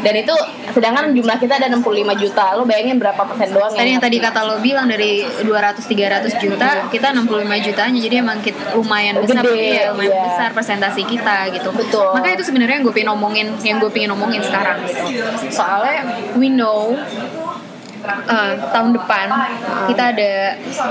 Dan 0.00 0.14
itu 0.16 0.34
sedangkan 0.68 1.10
jumlah 1.12 1.36
kita 1.36 1.54
ada 1.56 1.68
65 1.68 1.86
juta. 2.14 2.50
Lo 2.52 2.62
bayangin 2.64 2.98
berapa 2.98 3.18
persen 3.20 3.50
doang 3.50 3.70
tadi 3.70 3.88
yang 3.88 4.02
tadi 4.02 4.18
kata 4.18 4.40
lo 4.42 4.58
bilang 4.58 4.86
dari 4.86 5.15
200-300 5.44 6.42
juta 6.42 6.68
kita 6.90 7.08
65 7.14 7.66
jutanya 7.66 7.98
jadi 8.00 8.16
emang 8.20 8.38
kita 8.42 8.76
lumayan 8.76 9.14
besar 9.20 9.42
Gede, 9.46 9.56
iya, 9.56 9.84
lumayan 9.92 10.12
iya. 10.12 10.22
besar 10.28 10.48
presentasi 10.52 11.02
kita 11.06 11.36
gitu 11.54 11.70
Betul. 11.72 12.12
makanya 12.16 12.34
itu 12.40 12.44
sebenarnya 12.48 12.74
yang 12.80 12.84
gue 12.84 12.94
pengen 12.94 13.10
ngomongin 13.14 13.46
yang 13.62 13.78
gue 13.78 13.90
pengen 13.92 14.10
ngomongin 14.16 14.42
sekarang 14.44 14.82
gitu 14.84 15.04
soalnya 15.52 16.02
we 16.36 16.50
know 16.52 16.96
uh, 18.06 18.52
tahun 18.70 18.90
depan 18.94 19.26
kita 19.90 20.02
ada 20.14 20.32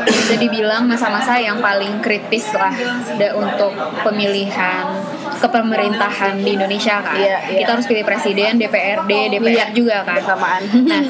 bisa 0.05 0.35
dibilang 0.35 0.87
masa-masa 0.87 1.39
yang 1.39 1.59
paling 1.63 2.03
kritis 2.03 2.51
lah 2.51 2.71
da- 3.15 3.35
untuk 3.35 3.71
pemilihan 4.03 5.14
kepemerintahan 5.35 6.37
di 6.37 6.53
Indonesia 6.53 6.99
kan 6.99 7.15
Iya, 7.15 7.37
iya. 7.47 7.57
kita 7.59 7.69
harus 7.73 7.85
pilih 7.85 8.03
presiden 8.03 8.55
DPRD 8.55 9.11
DPR 9.31 9.51
Iya, 9.51 9.65
juga 9.71 9.97
kan 10.01 10.19
bersamaan. 10.19 10.61
nah 10.83 11.03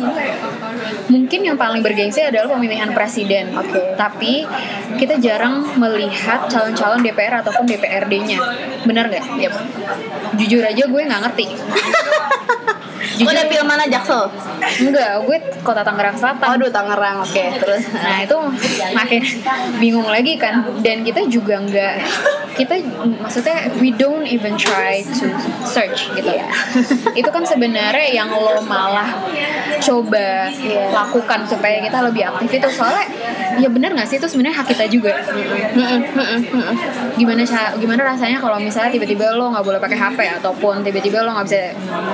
mungkin 1.07 1.39
yang 1.41 1.55
paling 1.55 1.81
bergengsi 1.81 2.19
adalah 2.19 2.49
pemilihan 2.49 2.89
presiden 2.91 3.53
Oke. 3.53 3.93
tapi 3.95 4.43
kita 4.95 5.17
jarang 5.17 5.65
melihat 5.75 6.47
calon-calon 6.47 7.01
DPR 7.01 7.41
ataupun 7.41 7.65
DPRD-nya 7.65 8.39
benar 8.83 9.07
nggak? 9.07 9.25
Yep. 9.39 9.53
jujur 10.35 10.61
aja 10.61 10.83
gue 10.83 11.01
nggak 11.01 11.21
ngerti 11.21 11.45
Lo 13.21 13.29
udah 13.29 13.45
film 13.45 13.65
mana 13.65 13.83
Jaksel? 13.85 14.23
enggak 14.81 15.21
gue 15.23 15.37
kota 15.61 15.81
Tangerang 15.81 16.15
Selatan. 16.15 16.47
Aduh 16.57 16.69
Tangerang, 16.69 17.21
oke 17.21 17.43
terus. 17.59 17.83
Nah 17.93 18.23
itu 18.23 18.37
makin 18.91 19.21
bingung 19.77 20.07
lagi 20.07 20.35
kan. 20.35 20.65
Dan 20.81 21.01
kita 21.01 21.25
juga 21.27 21.61
nggak 21.61 21.95
kita 22.55 22.79
maksudnya 23.19 23.67
we 23.83 23.91
don't 23.91 24.23
even 24.23 24.55
try 24.55 25.03
to 25.03 25.27
search 25.63 26.07
gitu. 26.13 26.29
Ya 26.29 26.47
itu 27.19 27.29
kan 27.29 27.43
sebenarnya 27.43 28.07
yang 28.11 28.31
lo 28.31 28.59
malah 28.63 29.07
coba 29.79 30.47
Iya. 30.55 30.89
lakukan 30.89 31.43
supaya 31.45 31.77
kita 31.79 31.99
lebih 32.01 32.25
aktif 32.25 32.49
itu. 32.57 32.67
Soalnya 32.71 33.05
ya 33.59 33.67
bener 33.69 33.91
nggak 33.93 34.07
sih? 34.07 34.17
Itu 34.17 34.25
sebenarnya 34.25 34.63
hak 34.63 34.67
kita 34.71 34.85
juga. 34.87 35.13
Gimana 37.15 37.43
gimana 37.77 38.01
rasanya 38.01 38.39
kalau 38.39 38.57
misalnya 38.59 38.91
tiba-tiba 38.91 39.35
lo 39.35 39.51
nggak 39.51 39.65
boleh 39.65 39.79
pakai 39.79 39.97
HP 39.97 40.19
ataupun 40.41 40.81
tiba-tiba 40.81 41.23
lo 41.23 41.35
nggak 41.35 41.45
bisa 41.47 41.61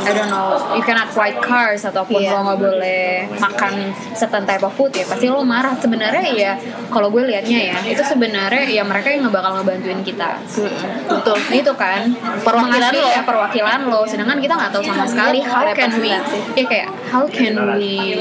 I 0.05 0.12
don't 0.12 0.29
know 0.29 0.57
you 0.81 0.88
cannot 0.88 1.13
ride 1.13 1.38
cars 1.39 1.85
ataupun 1.85 2.17
Iya. 2.17 2.33
lo 2.33 2.39
nggak 2.43 2.59
boleh 2.59 3.05
makan 3.38 3.73
certain 4.11 4.43
type 4.43 4.61
of 4.61 4.73
food 4.73 4.89
ya 4.91 5.05
pasti 5.05 5.29
lo 5.29 5.45
marah 5.45 5.77
sebenarnya 5.77 6.25
ya 6.27 6.53
kalau 6.89 7.07
gue 7.07 7.21
liatnya 7.23 7.69
ya 7.69 7.77
itu 7.85 8.01
sebenarnya 8.01 8.65
ya 8.65 8.81
mereka 8.81 9.07
yang 9.07 9.21
nggak 9.23 9.35
bakal 9.35 9.51
ngebantuin 9.55 10.01
kita 10.01 10.41
Mm-mm. 10.41 10.89
Betul. 11.07 11.38
itu 11.51 11.71
kan 11.75 12.09
Perwakilan 12.41 12.91
lo. 12.91 13.07
ya 13.07 13.21
perwakilan 13.21 13.79
lo 13.85 14.01
sedangkan 14.03 14.41
kita 14.41 14.53
nggak 14.55 14.71
tahu 14.71 14.83
sama 14.83 15.05
sekali 15.05 15.39
how 15.39 15.69
can 15.69 15.91
we 15.95 16.09
ya 16.09 16.21
kayak 16.65 16.89
how 17.07 17.23
can 17.25 17.53
we 17.77 18.17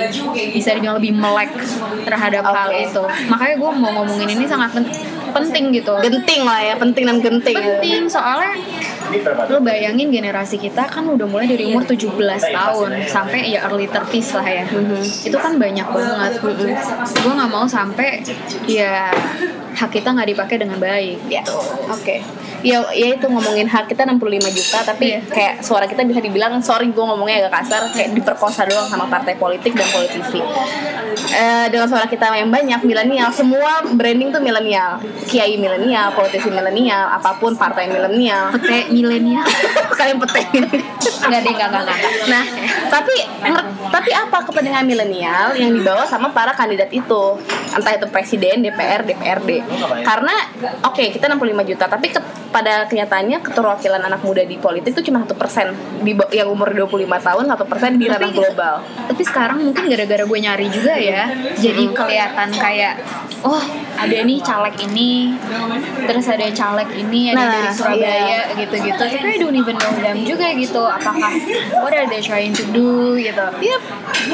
bisa 0.52 0.76
dibilang 0.76 1.00
lebih 1.00 1.12
melek 1.12 1.49
terhadap 2.02 2.45
hal 2.45 2.69
Oke. 2.69 2.85
itu 2.85 3.02
makanya 3.26 3.55
gue 3.57 3.71
mau 3.73 3.90
ngomongin 3.95 4.29
ini 4.29 4.45
sangat 4.45 4.71
pen- 4.71 4.93
penting 5.33 5.65
gitu 5.73 5.93
Genting 5.99 6.43
lah 6.43 6.61
ya, 6.61 6.75
penting 6.77 7.05
dan 7.05 7.19
genting. 7.19 7.57
penting 7.57 8.03
soalnya 8.07 8.55
lo 9.47 9.59
bayangin 9.59 10.07
generasi 10.09 10.55
kita 10.55 10.87
kan 10.87 11.03
udah 11.03 11.27
mulai 11.27 11.51
dari 11.51 11.67
umur 11.67 11.83
17 11.83 12.15
tahun 12.47 12.91
sampai 13.05 13.51
ya 13.51 13.67
early 13.67 13.91
30s 13.91 14.39
lah 14.39 14.47
ya 14.47 14.63
itu 15.03 15.35
kan 15.35 15.59
banyak 15.59 15.83
banget 15.83 16.33
gue 16.39 17.33
nggak 17.33 17.51
mau 17.51 17.67
sampai 17.67 18.23
ya 18.65 19.11
hak 19.71 19.91
kita 19.91 20.11
nggak 20.11 20.29
dipakai 20.29 20.57
dengan 20.59 20.79
baik 20.79 21.19
Ya, 21.27 21.43
oke. 21.87 22.17
Ya, 22.61 22.85
ya 22.91 23.17
itu 23.17 23.25
ngomongin 23.25 23.65
hak 23.65 23.89
kita 23.89 24.05
65 24.05 24.21
juta, 24.51 24.85
tapi 24.85 25.17
Iya. 25.17 25.21
kayak 25.25 25.55
suara 25.63 25.87
kita 25.87 26.05
bisa 26.05 26.21
dibilang, 26.21 26.61
sorry 26.61 26.91
gue 26.91 27.01
ngomongnya 27.01 27.41
agak 27.41 27.63
kasar, 27.63 27.89
kayak 27.89 28.13
diperkosa 28.13 28.69
doang 28.69 28.85
sama 28.85 29.07
partai 29.07 29.33
politik 29.35 29.73
dan 29.73 29.89
politisi. 29.89 30.43
Eh, 31.31 31.67
dengan 31.71 31.89
suara 31.89 32.05
kita 32.05 32.29
yang 32.35 32.51
banyak, 32.51 32.83
milenial, 32.83 33.31
semua 33.31 33.81
branding 33.87 34.29
tuh 34.29 34.43
milenial, 34.43 35.01
kiai 35.25 35.57
milenial, 35.57 36.12
politisi 36.12 36.49
milenial, 36.49 37.11
apa 37.11 37.37
pun 37.37 37.53
partai 37.53 37.87
milenial. 37.87 38.53
pete 38.55 38.89
milenial 38.89 39.45
Kalian 39.99 40.17
petek 40.23 40.47
nggak 40.50 41.41
deh 41.45 41.53
nggak 41.53 41.69
nggak 41.69 41.83
nggak 41.85 41.97
nggak. 41.99 42.12
Nah, 42.27 42.45
tapi 42.89 43.15
tapi 43.91 44.11
apa 44.11 44.39
kepentingan 44.43 44.85
milenial 44.85 45.53
yang 45.55 45.71
dibawa 45.71 46.05
sama 46.05 46.33
para 46.33 46.53
kandidat 46.53 46.89
itu? 46.91 47.37
Entah 47.71 47.93
itu 47.95 48.07
presiden, 48.09 48.65
DPR, 48.65 49.05
DPRD. 49.05 49.62
Karena 50.03 50.35
oke, 50.83 51.05
kita 51.12 51.29
65 51.29 51.71
juta, 51.71 51.85
tapi 51.87 52.07
ke- 52.09 52.25
pada 52.50 52.85
kenyataannya 52.85 53.38
keterwakilan 53.40 54.02
anak 54.02 54.21
muda 54.21 54.42
di 54.42 54.57
politik 54.57 54.92
itu 54.92 55.07
cuma 55.07 55.23
satu 55.23 55.35
persen. 55.35 55.71
Di 56.02 56.12
yang 56.30 56.50
umur 56.50 56.71
25 56.71 57.07
tahun 57.07 57.45
satu 57.47 57.64
persen 57.64 57.95
di 57.95 58.07
ranah 58.07 58.30
global. 58.30 58.75
tapi 59.11 59.23
sekarang 59.23 59.59
mungkin 59.61 59.90
gara-gara 59.90 60.23
gue 60.23 60.38
nyari 60.38 60.66
juga 60.71 60.95
ya 60.95 61.28
jadi 61.57 61.83
kelihatan 61.90 62.49
kayak 62.52 63.02
oh 63.42 63.59
ada 63.99 64.16
nih 64.16 64.38
caleg 64.40 64.75
ini 64.80 65.35
terus 66.07 66.25
ada 66.26 66.47
caleg 66.49 66.88
ini 66.95 67.30
ada 67.30 67.37
Nah, 67.37 67.50
dari 67.50 67.71
Surabaya 67.73 68.38
gitu-gitu. 68.54 68.97
Tapi 68.97 69.16
I 69.19 69.37
don't 69.37 69.52
even 69.52 69.75
know 69.75 69.92
them 69.97 70.16
juga 70.23 70.47
gitu 70.54 70.83
apakah 70.83 71.33
what 71.80 71.90
are 71.90 72.07
they 72.07 72.21
trying 72.21 72.52
to 72.52 72.64
do 72.71 73.16
gitu. 73.16 73.45
Iya, 73.61 73.76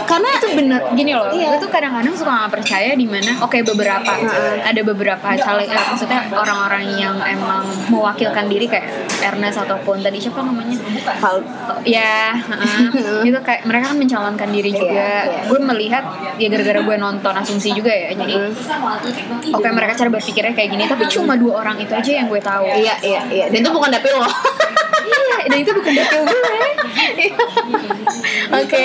karena 0.04 0.28
itu 0.34 0.46
bener 0.52 0.80
gini 0.92 1.12
loh 1.12 1.30
Iya. 1.30 1.46
gue 1.50 1.58
tuh 1.62 1.70
kadang-kadang 1.70 2.12
suka 2.12 2.30
nggak 2.36 2.52
percaya 2.52 2.90
di 2.92 3.06
mana 3.06 3.32
oke 3.40 3.58
beberapa 3.64 4.12
ada 4.60 4.80
beberapa 4.82 5.26
caleg 5.34 5.68
eh, 5.68 5.84
maksudnya 5.86 6.20
orang-orang 6.30 6.84
yang 6.94 7.16
emang 7.18 7.64
mewakilkan 8.06 8.46
diri 8.46 8.66
kayak 8.66 8.86
Ernest 9.20 9.58
ataupun 9.58 9.98
tadi 9.98 10.16
siapa 10.16 10.38
namanya 10.40 10.78
Val- 11.18 11.42
ya 11.82 12.30
heeh. 12.32 13.26
itu 13.28 13.38
kayak 13.40 13.66
mereka 13.66 13.90
kan 13.90 13.98
mencalonkan 13.98 14.48
diri 14.48 14.70
juga 14.70 14.94
Iya, 14.94 15.18
iya. 15.26 15.42
gue 15.44 15.58
melihat 15.60 16.04
ya 16.36 16.46
gara-gara 16.46 16.80
gue 16.80 16.96
nonton 16.96 17.34
asumsi 17.34 17.74
juga 17.74 17.90
ya 17.90 18.14
jadi 18.14 18.34
oke 19.50 19.68
mereka 19.68 19.92
cara 19.96 20.08
berpikirnya 20.08 20.54
kayak 20.54 20.70
gini 20.70 20.84
tapi 20.86 21.04
cuma 21.08 21.34
dua 21.34 21.60
orang 21.60 21.76
itu 21.76 21.90
aja 21.90 22.12
yang 22.14 22.26
gue 22.26 22.38
tahu 22.38 22.62
Iya, 22.68 22.94
iya, 23.00 23.20
iya. 23.26 23.44
Dan 23.48 23.60
itu 23.60 23.70
bukan 23.70 23.90
dapil 23.90 24.14
loh. 24.14 24.30
iya 25.02 25.38
dan 25.46 25.58
itu 25.58 25.72
bukan 25.72 25.92
dapil 25.92 26.20
gue 26.22 26.40
Oke. 28.56 28.84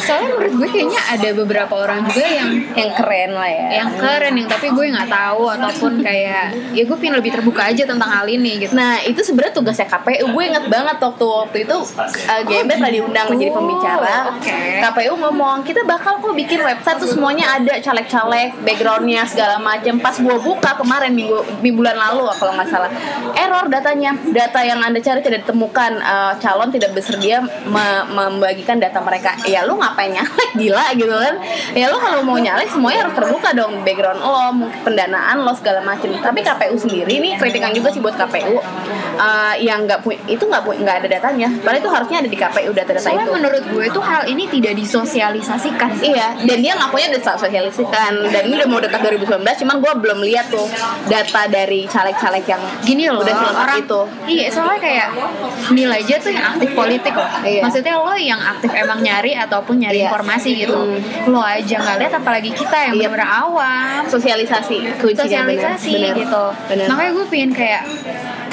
Soalnya 0.00 0.28
menurut 0.32 0.54
gue 0.56 0.68
kayaknya 0.70 1.00
ada 1.10 1.28
beberapa 1.34 1.74
orang 1.76 2.00
juga 2.06 2.24
yang 2.24 2.50
Yang 2.72 2.90
keren 2.96 3.30
lah 3.32 3.50
ya. 3.50 3.66
yang 3.82 3.90
keren 3.94 4.34
yang 4.34 4.48
tapi 4.48 4.66
gue 4.68 4.84
nggak 4.88 5.10
tahu 5.10 5.42
ataupun 5.50 5.92
kayak 6.00 6.44
ya 6.72 6.82
gue 6.82 6.96
pengen 6.96 7.16
lebih 7.18 7.32
terbuka 7.32 7.62
aja 7.66 7.82
tentang 7.84 8.08
hal 8.08 8.26
ini 8.26 8.60
gitu. 8.60 8.72
Nah 8.72 8.98
itu 9.00 9.20
sebenarnya 9.20 9.52
tugasnya 9.52 9.86
KPU 9.86 10.26
Gue 10.30 10.44
inget 10.46 10.66
banget 10.66 10.96
waktu 10.96 11.24
waktu 11.26 11.58
itu 11.64 11.76
uh, 11.76 12.40
GMB 12.42 12.70
telah 12.72 12.92
diundang 12.92 13.26
gitu. 13.26 13.32
menjadi 13.34 13.52
pembicara. 13.52 14.14
Oke. 14.32 14.56
KPU 14.80 15.12
ngomong 15.16 15.56
kita 15.62 15.82
bakal 15.84 16.18
kok 16.18 16.32
bikin 16.32 16.60
website 16.60 16.98
tuh 16.98 17.10
semuanya 17.10 17.56
ada 17.56 17.74
caleg-caleg 17.76 18.54
backgroundnya 18.62 19.22
segala 19.26 19.58
macam 19.58 19.98
Pas 20.00 20.16
gue 20.16 20.36
buka 20.40 20.74
kemarin 20.74 21.12
minggu 21.12 21.36
di 21.60 21.70
bulan 21.70 21.92
lalu 21.94 22.30
kalau 22.32 22.52
nggak 22.54 22.68
salah. 22.68 22.90
Error 23.34 23.66
datanya. 23.68 24.16
Data 24.30 24.62
yang 24.62 24.80
anda 24.80 24.98
cari 24.98 25.20
tidak 25.20 25.44
ditemukan. 25.44 25.92
Uh, 26.00 26.32
Calon 26.38 26.70
tidak 26.70 26.90
bersedia 26.90 27.38
me- 27.44 28.06
membagikan 28.08 28.78
data 28.78 28.98
mereka. 29.00 29.34
Ya 29.44 29.62
lu 29.62 29.76
ngapain 29.90 30.10
nyalek? 30.14 30.48
Gila 30.60 30.86
gitu 30.94 31.10
kan. 31.10 31.34
Ya 31.74 31.90
lu 31.90 31.98
kalau 31.98 32.22
mau 32.22 32.38
nyalek 32.38 32.70
semuanya 32.70 33.06
harus 33.06 33.14
terbuka 33.18 33.50
dong. 33.52 33.82
Background 33.82 34.20
lo, 34.22 34.54
mungkin 34.54 34.78
pendanaan 34.86 35.42
lo 35.42 35.52
segala 35.52 35.82
macam 35.82 36.08
Tapi 36.10 36.40
KPU 36.46 36.74
sendiri 36.78 37.18
nih 37.18 37.34
kritikan 37.36 37.74
juga 37.74 37.90
sih 37.90 37.98
buat 37.98 38.14
KPU 38.14 38.58
uh, 39.18 39.54
yang 39.58 39.84
nggak 39.88 40.04
itu 40.30 40.44
nggak 40.46 40.62
nggak 40.62 40.96
ada 41.04 41.08
datanya. 41.08 41.48
Padahal 41.60 41.80
itu 41.82 41.90
harusnya 41.90 42.16
ada 42.22 42.28
di 42.30 42.38
KPU 42.38 42.70
data-data 42.70 43.02
soalnya 43.02 43.26
itu. 43.26 43.34
menurut 43.34 43.64
gue 43.66 43.86
tuh 43.90 44.04
hal 44.04 44.22
ini 44.28 44.44
tidak 44.46 44.74
disosialisasikan. 44.78 45.90
Iya, 46.00 46.28
dan 46.46 46.58
dia 46.62 46.72
ngakunya 46.78 47.06
udah 47.16 47.22
sosialisasikan 47.36 48.12
dan 48.30 48.42
ini 48.46 48.54
udah 48.62 48.68
mau 48.68 48.80
dekat 48.80 49.00
2019, 49.02 49.42
cuman 49.64 49.76
gue 49.82 49.92
belum 50.00 50.18
lihat 50.24 50.46
tuh 50.52 50.66
data 51.08 51.42
dari 51.48 51.84
caleg-caleg 51.88 52.44
yang 52.46 52.62
gini 52.84 53.08
loh 53.10 53.22
udah 53.24 53.34
orang 53.50 53.82
itu. 53.82 54.00
iya 54.28 54.46
soalnya 54.52 54.80
kayak 54.80 55.08
nilai 55.72 56.00
aja 56.00 56.16
tuh 56.16 56.32
yang 56.32 56.46
aktif 56.56 56.70
politik 56.72 57.12
loh 57.12 57.28
Iya. 57.44 57.60
maksudnya 57.64 57.94
lo 58.00 58.14
yang 58.16 58.40
aktif 58.40 58.70
emang 58.72 59.00
nyari 59.04 59.32
ataupun 59.36 59.79
nyari 59.80 59.98
Iya. 59.98 60.08
informasi 60.08 60.50
gitu 60.58 60.76
lo 61.26 61.40
aja 61.40 61.76
nggak 61.76 61.96
lihat 61.98 62.14
apalagi 62.14 62.50
kita 62.52 62.76
yang 62.84 62.94
Iya. 62.94 63.08
bener 63.08 63.24
awam 63.26 64.02
Sosialisasi, 64.04 64.76
kuncinya 64.96 65.24
sosialisasi 65.46 65.90
bener. 65.92 66.14
gitu 66.18 66.44
Bener. 66.68 66.86
makanya 66.86 67.12
gue 67.12 67.26
pengen 67.26 67.50
kayak 67.52 67.82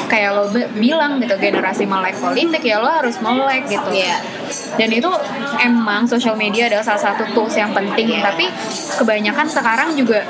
kayak 0.07 0.31
lo 0.31 0.47
bilang 0.73 1.19
gitu 1.19 1.35
generasi 1.35 1.83
melek 1.83 2.15
politik 2.15 2.63
ya 2.63 2.79
lo 2.79 2.87
harus 2.87 3.19
melek 3.19 3.67
gitu 3.67 3.89
Iya. 3.91 4.17
dan 4.75 4.89
itu 4.89 5.09
emang 5.59 6.07
sosial 6.07 6.33
media 6.33 6.67
adalah 6.67 6.85
salah 6.85 7.03
satu 7.05 7.27
tools 7.31 7.53
yang 7.53 7.71
penting 7.71 8.07
Iya. 8.09 8.23
tapi 8.23 8.47
kebanyakan 8.95 9.45
sekarang 9.45 9.89
juga 9.93 10.23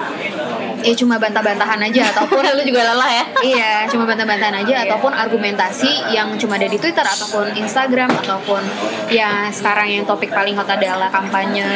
ya 0.87 0.93
cuma 0.95 1.19
bantah-bantahan 1.19 1.79
aja 1.83 2.01
ataupun 2.15 2.39
lu 2.57 2.63
juga 2.63 2.81
lelah 2.87 3.11
ya. 3.11 3.23
Iya, 3.43 3.71
cuma 3.91 4.07
bantah-bantahan 4.07 4.63
aja 4.63 4.73
Iya. 4.77 4.87
ataupun 4.87 5.11
argumentasi 5.11 6.15
yang 6.15 6.39
cuma 6.39 6.55
ada 6.55 6.65
di 6.65 6.79
Twitter 6.79 7.03
ataupun 7.03 7.51
Instagram 7.55 8.07
ataupun 8.23 8.63
ya 9.11 9.51
sekarang 9.51 9.91
yang 9.91 10.03
topik 10.07 10.31
paling 10.31 10.55
hot 10.55 10.69
adalah 10.69 11.11
kampanye 11.11 11.67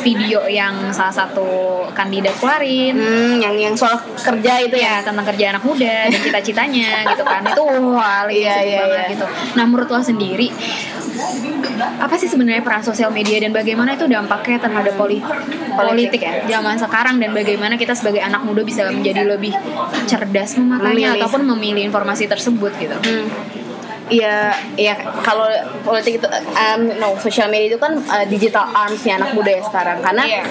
video 0.00 0.48
yang 0.48 0.72
salah 0.90 1.12
satu 1.12 1.44
kandidat 1.92 2.32
keluarin. 2.40 2.96
Hmm, 2.96 3.36
yang 3.38 3.54
yang 3.60 3.74
soal 3.76 4.00
kerja 4.16 4.64
itu 4.64 4.76
ya. 4.80 4.82
Ya 4.84 5.02
tentang 5.02 5.26
kerja 5.26 5.50
anak 5.50 5.64
muda 5.66 6.06
dan 6.06 6.20
cita-citanya 6.22 7.02
gitu 7.10 7.24
kan 7.26 7.42
itu 7.42 7.64
wah 7.90 8.22
Iya, 8.30 8.54
iya, 8.62 8.78
banget 8.86 8.94
iya. 8.94 9.12
gitu. 9.18 9.26
Nah 9.58 9.64
menurut 9.66 9.88
lo 9.90 9.98
sendiri 9.98 10.48
apa 11.98 12.14
sih 12.14 12.28
sebenarnya 12.30 12.62
peran 12.62 12.82
sosial 12.84 13.10
media 13.10 13.42
dan 13.42 13.50
bagaimana 13.50 13.98
itu 13.98 14.06
dampaknya 14.06 14.58
terhadap 14.62 14.94
poli 14.94 15.18
politik 15.74 16.22
ya. 16.22 16.46
zaman 16.46 16.78
sekarang 16.78 17.18
dan 17.18 17.34
bagaimana 17.34 17.74
kita 17.74 17.96
sebagai 17.96 18.22
anak 18.22 18.46
muda 18.46 18.62
bisa 18.62 18.86
menjadi 18.90 19.26
lebih 19.26 19.52
cerdas 20.06 20.54
memakainya 20.54 21.14
Memilih. 21.14 21.20
ataupun 21.20 21.42
memilih 21.42 21.82
informasi 21.90 22.30
tersebut 22.30 22.72
gitu. 22.78 22.94
Hmm. 22.94 23.26
Iya, 24.14 24.38
iya. 24.76 24.94
Kalau 25.20 25.50
politik 25.82 26.22
itu 26.22 26.28
um, 26.30 26.80
no, 26.96 27.18
social 27.18 27.50
media 27.50 27.66
itu 27.68 27.78
kan 27.78 27.98
uh, 27.98 28.22
digital 28.24 28.70
armsnya 28.70 29.18
anak 29.18 29.34
muda 29.34 29.50
ya 29.50 29.62
sekarang. 29.62 29.98
Karena 29.98 30.22
Iya. 30.24 30.42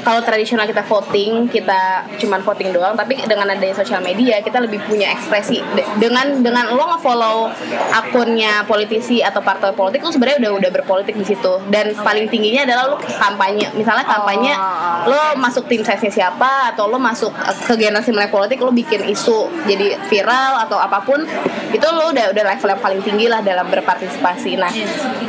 kalau 0.00 0.22
tradisional 0.22 0.64
kita 0.64 0.80
voting 0.80 1.44
kita 1.46 1.80
cuman 2.16 2.40
voting 2.40 2.72
doang 2.72 2.96
tapi 2.96 3.20
dengan 3.20 3.44
adanya 3.44 3.76
sosial 3.76 4.00
media 4.00 4.38
kita 4.40 4.62
lebih 4.62 4.80
punya 4.86 5.10
ekspresi. 5.10 5.60
De- 5.74 5.84
dengan 5.98 6.40
dengan 6.40 6.70
lo 6.70 6.86
nge-follow 6.88 7.50
akunnya 7.92 8.62
politisi 8.64 9.20
atau 9.20 9.40
partai 9.40 9.72
politik 9.72 10.00
lo 10.00 10.08
sebenarnya 10.08 10.38
udah 10.40 10.52
udah 10.56 10.70
berpolitik 10.72 11.14
di 11.14 11.26
situ. 11.26 11.52
Dan 11.68 11.92
paling 11.96 12.28
tingginya 12.28 12.62
adalah 12.64 12.84
lo 12.86 12.96
kampanye. 12.96 13.66
Misalnya 13.74 14.06
kampanye 14.06 14.52
Oh. 14.52 15.08
lo 15.08 15.22
masuk 15.36 15.66
tim 15.66 15.80
sesnya 15.80 16.10
siapa 16.10 16.70
atau 16.70 16.86
lo 16.86 16.96
masuk 16.96 17.32
uh, 17.32 17.54
ke 17.64 17.74
generasi 17.74 18.12
melek 18.12 18.30
politik 18.30 18.60
lo 18.60 18.70
bikin 18.70 19.02
isu 19.04 19.48
jadi 19.64 19.96
viral 20.06 20.60
atau 20.60 20.76
apa 20.76 21.00
pun 21.00 21.22
itu 21.70 21.86
lo 21.86 22.12
udah 22.12 22.28
udah 22.28 22.44
level 22.44 22.68
yang 22.68 22.82
paling 22.82 22.99
tinggi 23.02 23.26
lah 23.26 23.40
dalam 23.40 23.66
berpartisipasi. 23.68 24.56
Nah 24.60 24.70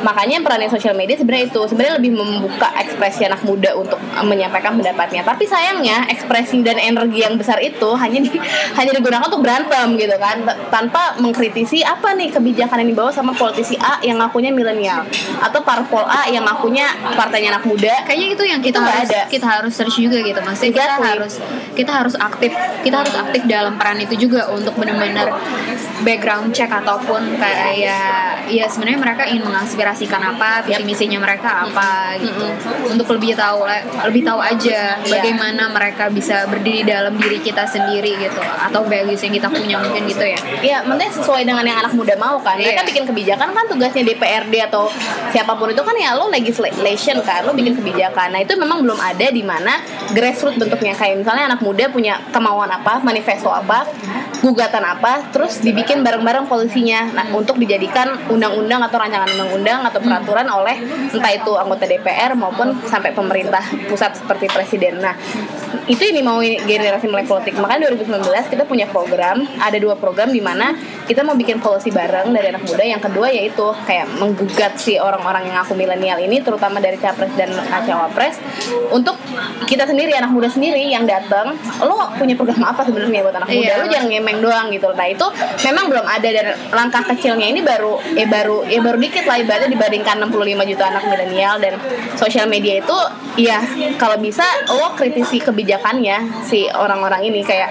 makanya 0.02 0.42
perannya 0.44 0.70
sosial 0.70 0.94
media 0.96 1.18
sebenarnya 1.18 1.52
itu 1.52 1.62
sebenarnya 1.68 1.96
lebih 2.02 2.12
membuka 2.16 2.70
ekspresi 2.78 3.26
anak 3.28 3.42
muda 3.46 3.74
untuk 3.76 3.98
uh, 3.98 4.26
menyampaikan 4.26 4.78
pendapatnya. 4.78 5.22
Tapi 5.24 5.44
sayangnya 5.46 6.08
ekspresi 6.12 6.62
dan 6.62 6.78
energi 6.78 7.24
yang 7.24 7.36
besar 7.36 7.58
itu 7.62 7.90
hanya 7.98 8.20
di, 8.22 8.32
hanya 8.78 8.92
digunakan 8.96 9.26
untuk 9.28 9.42
berantem 9.44 9.98
gitu 9.98 10.16
kan. 10.18 10.44
Tanpa 10.70 11.18
mengkritisi 11.20 11.82
apa 11.84 12.14
nih 12.16 12.32
kebijakan 12.32 12.86
yang 12.86 12.90
dibawa 12.94 13.10
sama 13.12 13.34
politisi 13.36 13.76
A 13.82 14.00
yang 14.06 14.20
ngakunya 14.22 14.52
milenial 14.54 15.04
atau 15.42 15.60
parpol 15.66 16.04
A 16.06 16.28
yang 16.30 16.46
ngakunya 16.48 16.88
partainya 17.16 17.58
anak 17.58 17.66
muda. 17.68 18.04
Kayaknya 18.08 18.28
itu 18.36 18.44
yang 18.48 18.62
kita 18.64 18.80
Itu 18.80 18.88
harus 18.88 19.10
ada. 19.12 19.22
kita 19.28 19.48
harus 19.48 19.74
search 19.76 19.98
juga 20.00 20.18
gitu 20.24 20.40
maksudnya 20.42 20.72
kita 20.72 20.86
Exactly. 20.88 21.10
harus 21.12 21.34
kita 21.76 21.92
harus 21.92 22.16
aktif 22.16 22.52
kita 22.84 22.96
harus 23.04 23.16
aktif 23.16 23.42
dalam 23.48 23.74
peran 23.76 24.00
itu 24.00 24.16
juga 24.16 24.48
untuk 24.48 24.74
benar-benar 24.80 25.28
background 26.02 26.56
check 26.56 26.72
ataupun 26.72 27.36
kayak 27.38 27.51
ya 28.48 28.66
sebenarnya 28.66 29.00
mereka 29.00 29.24
ingin 29.26 29.44
mengaspirasikan 29.44 30.22
apa 30.22 30.64
visi 30.64 30.84
misinya 30.84 31.20
mereka 31.20 31.66
apa 31.66 32.16
gitu 32.18 32.48
untuk 32.88 33.08
lebih 33.16 33.36
tahu 33.36 33.64
lebih 34.08 34.24
tahu 34.24 34.40
aja 34.40 35.00
Iya. 35.02 35.10
bagaimana 35.10 35.68
mereka 35.70 36.08
bisa 36.08 36.48
berdiri 36.48 36.84
dalam 36.84 37.16
diri 37.16 37.40
kita 37.40 37.64
sendiri 37.64 38.18
gitu 38.18 38.40
atau 38.40 38.84
values 38.84 39.20
yang 39.20 39.34
kita 39.34 39.48
punya 39.48 39.78
mungkin 39.78 40.04
gitu 40.06 40.24
ya 40.24 40.40
Iya, 40.62 40.78
maksudnya 40.84 41.12
sesuai 41.12 41.42
dengan 41.42 41.64
yang 41.64 41.80
anak 41.80 41.94
muda 41.94 42.14
mau 42.16 42.38
kan. 42.38 42.54
Mereka 42.56 42.82
Iya. 42.84 42.88
bikin 42.88 43.04
kebijakan 43.06 43.50
kan 43.52 43.66
tugasnya 43.66 44.04
DPRD 44.04 44.54
atau 44.68 44.92
siapa 45.30 45.56
pun 45.56 45.70
itu 45.70 45.82
kan 45.82 45.96
ya 45.96 46.14
lo 46.14 46.30
legislation 46.30 47.18
kan, 47.22 47.42
lo 47.44 47.52
bikin 47.52 47.74
kebijakan. 47.74 48.36
Nah 48.36 48.42
itu 48.42 48.54
memang 48.56 48.84
belum 48.84 48.98
ada 48.98 49.28
di 49.28 49.42
mana 49.42 49.82
grassroots 50.12 50.58
bentuknya 50.58 50.94
kayak 50.94 51.18
misalnya 51.18 51.50
anak 51.50 51.62
muda 51.62 51.90
punya 51.90 52.20
kemauan 52.30 52.70
apa, 52.70 53.02
manifesto 53.02 53.50
apa, 53.50 53.88
gugatan 54.40 54.84
apa, 54.84 55.30
terus 55.32 55.60
dibikin 55.60 56.02
bareng-bareng 56.02 56.46
polisinya. 56.46 57.10
Nah 57.12 57.26
untuk 57.42 57.58
dijadikan 57.58 58.30
undang-undang 58.30 58.86
atau 58.86 59.02
rancangan 59.02 59.30
undang-undang 59.34 59.82
atau 59.90 59.98
peraturan 59.98 60.46
oleh 60.46 60.78
entah 61.10 61.34
itu 61.34 61.52
anggota 61.58 61.90
DPR 61.90 62.38
maupun 62.38 62.78
sampai 62.86 63.10
pemerintah 63.18 63.66
pusat 63.90 64.14
seperti 64.14 64.46
presiden. 64.54 65.02
Nah 65.02 65.18
itu 65.88 66.04
ini 66.08 66.22
mau 66.22 66.40
generasi 66.42 67.08
melek 67.08 67.28
politik. 67.28 67.56
Makanya 67.58 67.92
2019 67.94 68.54
kita 68.54 68.64
punya 68.68 68.88
program, 68.88 69.44
ada 69.60 69.78
dua 69.78 69.96
program 69.98 70.30
di 70.30 70.40
mana 70.44 70.76
kita 71.08 71.26
mau 71.26 71.36
bikin 71.36 71.60
policy 71.60 71.90
bareng 71.92 72.32
dari 72.32 72.52
anak 72.52 72.64
muda. 72.66 72.84
Yang 72.84 73.02
kedua 73.12 73.28
yaitu 73.32 73.66
kayak 73.88 74.08
menggugat 74.20 74.78
si 74.78 74.98
orang-orang 74.98 75.52
yang 75.52 75.58
aku 75.64 75.74
milenial 75.76 76.20
ini, 76.20 76.40
terutama 76.44 76.80
dari 76.80 76.98
capres 77.00 77.32
dan 77.36 77.52
cawapres, 77.88 78.40
untuk 78.92 79.16
kita 79.66 79.88
sendiri 79.88 80.16
anak 80.16 80.32
muda 80.32 80.48
sendiri 80.52 80.88
yang 80.88 81.08
datang. 81.08 81.56
Lo 81.82 81.98
punya 82.16 82.36
program 82.38 82.62
apa 82.68 82.86
sebenarnya 82.86 83.24
buat 83.26 83.36
anak 83.36 83.50
muda? 83.50 83.62
Iya. 83.62 83.74
Lo 83.82 83.86
jangan 83.90 84.08
ngemeng 84.12 84.40
doang 84.44 84.68
gitu. 84.72 84.90
Nah 84.94 85.08
itu 85.08 85.26
memang 85.66 85.86
belum 85.90 86.06
ada 86.06 86.30
dan 86.30 86.48
langkah 86.72 87.04
kecilnya 87.08 87.48
ini 87.48 87.62
baru 87.64 88.00
eh 88.16 88.28
baru 88.28 88.64
ya 88.68 88.80
baru 88.80 88.98
dikit 89.00 89.26
lah 89.28 89.38
ibaratnya 89.40 89.72
dibandingkan 89.72 90.16
65 90.28 90.70
juta 90.72 90.84
anak 90.88 91.04
milenial 91.08 91.56
dan 91.60 91.74
sosial 92.16 92.46
media 92.48 92.80
itu 92.80 92.98
ya 93.40 93.64
kalau 93.96 94.20
bisa 94.20 94.44
lo 94.72 94.94
kritisi 94.96 95.40
kebijakannya 95.62 96.42
si 96.42 96.66
orang-orang 96.74 97.22
ini 97.22 97.46
kayak 97.46 97.70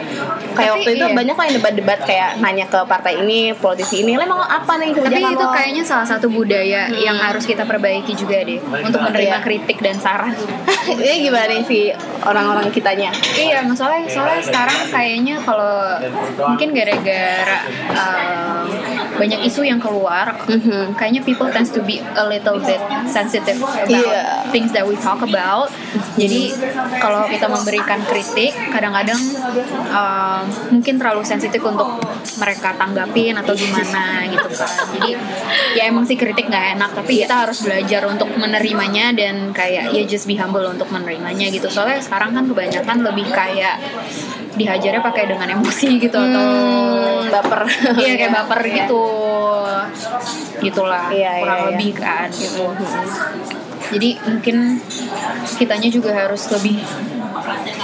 kayak 0.54 0.70
Tapi 0.70 0.78
waktu 0.78 0.90
itu 0.94 1.06
iya. 1.10 1.14
banyak 1.18 1.34
kok 1.34 1.44
yang 1.50 1.56
debat-debat 1.58 2.00
kayak 2.06 2.30
nanya 2.38 2.66
ke 2.70 2.78
partai 2.86 3.18
ini 3.18 3.50
politisi 3.50 4.06
ini 4.06 4.14
"Lo 4.14 4.22
emang 4.22 4.46
apa 4.46 4.78
nih 4.78 4.94
tapi 4.94 5.10
kebijakan 5.10 5.34
itu 5.34 5.42
lo?" 5.42 5.50
kayaknya 5.50 5.82
salah 5.82 6.06
satu 6.06 6.30
budaya 6.30 6.86
yang 6.94 7.18
harus 7.18 7.42
kita 7.42 7.66
perbaiki 7.66 8.14
juga 8.14 8.46
deh 8.46 8.62
untuk 8.62 9.02
menerima 9.02 9.42
Iya. 9.42 9.42
kritik 9.42 9.82
dan 9.82 9.98
saran 9.98 10.30
ini 11.02 11.26
gimana 11.26 11.50
nih 11.50 11.62
si 11.66 11.80
orang-orang 12.22 12.70
kitanya 12.70 13.10
Iya, 13.34 13.66
masalah 13.66 14.06
soalnya 14.06 14.38
sekarang 14.38 14.78
kayaknya 14.94 15.36
kalau 15.42 15.98
mungkin 16.46 16.70
gara-gara 16.70 17.58
um, 17.90 18.64
banyak 19.20 19.44
isu 19.44 19.68
yang 19.68 19.76
keluar, 19.76 20.32
Mhm. 20.48 20.96
kayaknya 20.96 21.20
people 21.20 21.52
tends 21.52 21.68
to 21.68 21.84
be 21.84 22.00
a 22.16 22.24
little 22.24 22.56
bit 22.56 22.80
sensitive 23.04 23.60
about 23.60 23.86
Iya. 23.92 24.48
things 24.48 24.72
that 24.72 24.88
we 24.88 24.96
talk 24.96 25.20
about. 25.20 25.68
Jadi 26.16 26.56
kalau 26.96 27.28
kita 27.28 27.44
memberikan 27.46 28.00
kritik, 28.08 28.56
kadang-kadang 28.72 29.20
um, 29.92 30.42
mungkin 30.72 30.96
terlalu 30.96 31.20
sensitif 31.22 31.60
untuk 31.60 32.00
mereka 32.40 32.72
tanggapin 32.74 33.36
atau 33.36 33.52
gimana 33.52 34.24
gitu 34.24 34.48
kan. 34.56 34.72
Jadi 34.96 35.10
ya 35.76 35.84
emang 35.84 36.08
sih 36.08 36.16
kritik 36.16 36.48
nggak 36.48 36.80
enak, 36.80 36.90
tapi 36.96 37.20
kita 37.20 37.44
harus 37.44 37.60
belajar 37.60 38.08
untuk 38.08 38.32
menerimanya 38.34 39.12
dan 39.12 39.52
kayak 39.52 39.92
ya 39.92 40.02
just 40.08 40.24
be 40.24 40.34
humble 40.34 40.64
untuk 40.64 40.88
menerimanya 40.88 41.52
gitu. 41.52 41.68
Soalnya 41.68 42.00
sekarang 42.00 42.32
kan 42.32 42.48
kebanyakan 42.48 43.04
lebih 43.04 43.28
kayak 43.28 43.76
dihajarnya 44.50 44.98
pakai 44.98 45.30
dengan 45.30 45.48
emosi 45.58 45.88
gitu 45.98 46.16
atau 46.16 46.46
Hmm, 47.20 47.30
baper. 47.30 47.62
Iya 48.00 48.12
kayak 48.18 48.32
baper 48.34 48.60
gitu. 48.66 49.04
Gitulah 50.60 51.08
Iya, 51.12 51.40
kurang 51.40 51.58
iya, 51.58 51.64
iya. 51.64 51.68
lebih 51.72 51.92
kan 51.94 52.28
gitu. 52.32 52.64
Jadi 53.90 54.10
mungkin 54.22 54.56
kitanya 55.58 55.88
juga 55.90 56.10
harus 56.14 56.46
lebih 56.50 56.78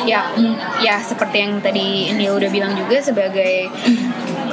ya 0.07 0.31
ya 0.79 1.03
seperti 1.03 1.37
yang 1.43 1.59
tadi 1.59 2.15
ini 2.15 2.31
udah 2.31 2.47
bilang 2.47 2.79
juga 2.79 3.03
sebagai 3.03 3.67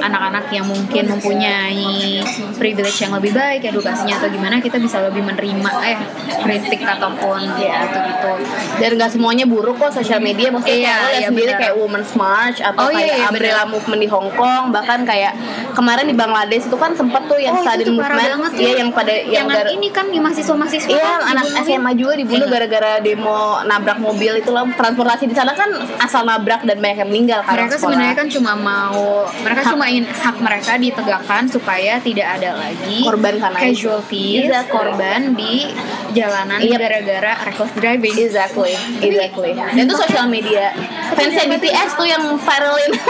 anak-anak 0.04 0.46
yang 0.50 0.66
mungkin 0.66 1.04
mempunyai 1.08 2.20
privilege 2.54 3.00
yang 3.00 3.14
lebih 3.14 3.32
baik 3.32 3.62
edukasinya 3.66 4.16
atau 4.16 4.28
gimana 4.28 4.60
kita 4.60 4.78
bisa 4.78 5.00
lebih 5.02 5.22
menerima 5.22 5.70
eh 5.82 5.98
kritik 6.40 6.82
ataupun 6.82 7.40
Iya. 7.56 7.78
gitu 7.84 8.00
gitu 8.04 8.32
dan 8.78 8.90
nggak 8.94 9.10
semuanya 9.10 9.46
buruk 9.46 9.78
kok 9.78 9.92
sosial 9.94 10.20
media 10.20 10.50
maksudnya 10.50 10.76
Iya, 10.76 10.96
kayak 11.00 11.14
iya, 11.16 11.28
sendiri 11.28 11.48
benar. 11.50 11.62
kayak 11.62 11.76
Women's 11.76 12.12
March 12.14 12.60
atau 12.60 12.82
Oh, 12.82 12.90
iya, 12.90 12.98
kayak 13.00 13.16
iya, 13.16 13.26
Umbrella 13.26 13.56
benar. 13.62 13.72
Movement 13.74 14.02
di 14.02 14.10
Hong 14.10 14.30
Kong 14.34 14.64
bahkan 14.70 15.00
kayak 15.04 15.34
kemarin 15.72 16.06
di 16.06 16.14
Bangladesh 16.14 16.66
itu 16.66 16.76
kan 16.76 16.92
sempet 16.94 17.22
tuh 17.26 17.38
yang 17.38 17.54
oh 17.54 17.64
parah 17.64 17.80
movement 17.80 18.54
iya 18.54 18.68
ya. 18.68 18.76
yang 18.78 18.90
pada 18.92 19.14
yang 19.14 19.32
yang 19.34 19.48
gara- 19.48 19.72
ini 19.72 19.88
kan 19.90 20.06
yang 20.08 20.24
mahasiswa-mahasiswa 20.24 20.90
Iya, 20.90 21.00
kan 21.02 21.22
anak. 21.32 21.44
SMA 21.64 21.92
juga 21.94 22.14
dibunuh 22.16 22.46
Iya. 22.46 22.54
gara-gara 22.54 22.92
demo 23.00 23.40
nabrak 23.64 23.98
mobil 23.98 24.32
itu 24.36 24.50
loh. 24.50 24.66
Transportasi 24.70 25.26
di 25.26 25.34
sana 25.34 25.54
kan 25.54 25.70
asal 25.98 26.24
nabrak 26.24 26.62
dan 26.64 26.78
banyak 26.78 26.98
yang 27.00 27.10
meninggal 27.10 27.40
kan. 27.42 27.56
mereka 27.56 27.76
sebenarnya 27.78 28.16
kan 28.16 28.28
cuma 28.28 28.52
mau 28.54 29.24
mereka 29.40 29.62
cuma 29.66 29.86
ingin 29.94 30.10
hak 30.10 30.42
mereka 30.42 30.74
ditegakkan 30.76 31.46
supaya 31.46 32.02
tidak 32.02 32.42
ada 32.42 32.58
lagi 32.58 33.06
Korban 33.06 33.38
karena 33.38 33.60
casualties 33.62 34.50
Exactly. 34.50 34.74
korban 34.74 35.20
di 35.38 35.70
jalanan 36.18 36.58
Yep. 36.64 36.80
gara-gara 36.80 37.32
reckless 37.46 37.74
driving. 37.78 38.16
Exactly, 38.16 38.74
exactly. 39.02 39.52
Dan 39.54 39.84
itu 39.86 39.96
sosial 39.98 40.26
media. 40.26 40.74
Fansnya 41.14 41.46
BTS 41.50 41.90
tuh 41.94 42.08
yang 42.08 42.24
viralin. 42.38 42.92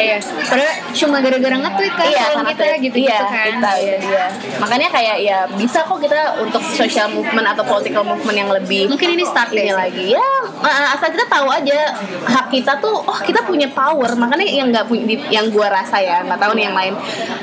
Iya, 0.00 0.16
padahal 0.48 0.72
cuma 0.96 1.20
gara-gara 1.20 1.52
nge-tweet 1.52 1.92
kan 1.92 2.08
iya, 2.08 2.24
karena 2.32 2.50
kita 2.56 2.64
gitu 2.80 2.96
iya, 3.04 3.18
kan. 3.20 3.52
kita, 3.52 3.70
iya, 3.76 3.96
iya. 4.00 4.24
Makanya 4.56 4.88
kayak 4.88 5.16
ya 5.20 5.38
bisa 5.52 5.84
kok 5.84 6.00
kita 6.00 6.40
untuk 6.40 6.64
social 6.72 7.12
movement 7.12 7.44
atau 7.52 7.62
political 7.68 8.02
movement 8.08 8.36
yang 8.40 8.50
lebih 8.50 8.88
Mungkin 8.88 9.20
ini 9.20 9.24
start 9.28 9.52
ini 9.52 9.68
deh. 9.68 9.76
lagi 9.76 10.04
ya 10.16 10.26
uh, 10.64 10.96
asal 10.96 11.12
kita 11.12 11.28
tahu 11.28 11.46
aja 11.52 11.92
hak 12.24 12.46
kita 12.48 12.72
tuh 12.80 13.04
oh 13.04 13.18
kita 13.20 13.44
punya 13.44 13.68
power 13.70 14.08
makanya 14.16 14.48
yang 14.48 14.72
nggak 14.72 14.88
punya 14.88 15.04
yang 15.28 15.46
gua 15.60 15.68
rasa 15.68 16.00
ya 16.00 16.24
nggak 16.24 16.40
tahu 16.40 16.52
nih 16.56 16.64
yang 16.72 16.76
lain. 16.76 16.94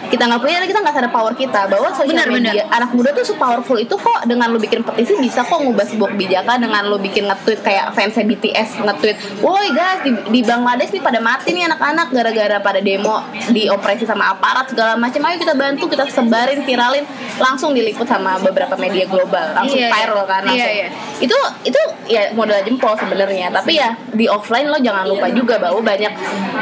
Kita 0.10 0.24
nggak 0.26 0.42
punya 0.42 0.58
kita 0.66 0.80
nggak 0.82 0.96
sadar 0.98 1.12
power 1.14 1.34
kita. 1.38 1.70
Bahwa 1.70 1.94
social 1.94 2.26
Benar, 2.26 2.34
media 2.34 2.64
anak 2.74 2.92
muda 2.98 3.14
tuh 3.14 3.22
sepowerful 3.24 3.78
itu 3.78 3.94
kok 3.94 4.26
dengan 4.26 4.50
lu 4.50 4.58
bikin 4.58 4.82
petisi 4.82 5.14
bisa 5.22 5.46
kok 5.46 5.62
ngubah 5.62 5.86
sebuah 5.86 6.10
kebijakan 6.18 6.58
dengan 6.66 6.90
lu 6.90 6.98
bikin 6.98 7.30
nge-tweet 7.30 7.62
kayak 7.62 7.94
fansnya 7.94 8.26
BTS 8.26 8.82
nge-tweet 8.82 9.18
woi 9.46 9.70
guys 9.72 10.02
di, 10.02 10.12
di 10.34 10.42
Bangladesh 10.42 10.90
nih 10.96 11.04
pada 11.04 11.20
mati 11.22 11.54
nih 11.54 11.70
anak-anak 11.70 12.08
gara-gara 12.10 12.58
pada 12.60 12.80
demo 12.82 13.22
dioperasi 13.54 14.04
sama 14.10 14.34
aparat 14.34 14.68
segala 14.74 14.98
macam. 14.98 15.22
Ayo 15.30 15.38
kita 15.38 15.54
bantu 15.54 15.86
kita 15.88 16.10
sebarin 16.10 16.66
viralin 16.66 17.06
langsung 17.38 17.72
diliput 17.78 18.10
sama 18.10 18.42
beberapa 18.42 18.74
media 18.80 19.06
global. 19.06 19.54
Langsung 19.54 19.78
Iya, 19.78 19.90
iya. 19.92 19.94
viral 19.94 20.24
kan 20.26 20.42
langsung. 20.48 20.58
Iya, 20.58 20.70
iya. 20.74 20.90
itu 21.22 21.38
itu 21.68 21.82
ya 22.10 22.24
modal 22.34 22.60
jempol 22.64 22.94
sebenarnya. 22.98 23.54
Tapi 23.54 23.78
ya 23.78 23.94
di 24.16 24.26
offline 24.26 24.72
lo 24.72 24.80
jangan 24.80 25.06
lupa 25.06 25.28
juga 25.30 25.60
bahwa 25.62 25.84
banyak 25.84 26.14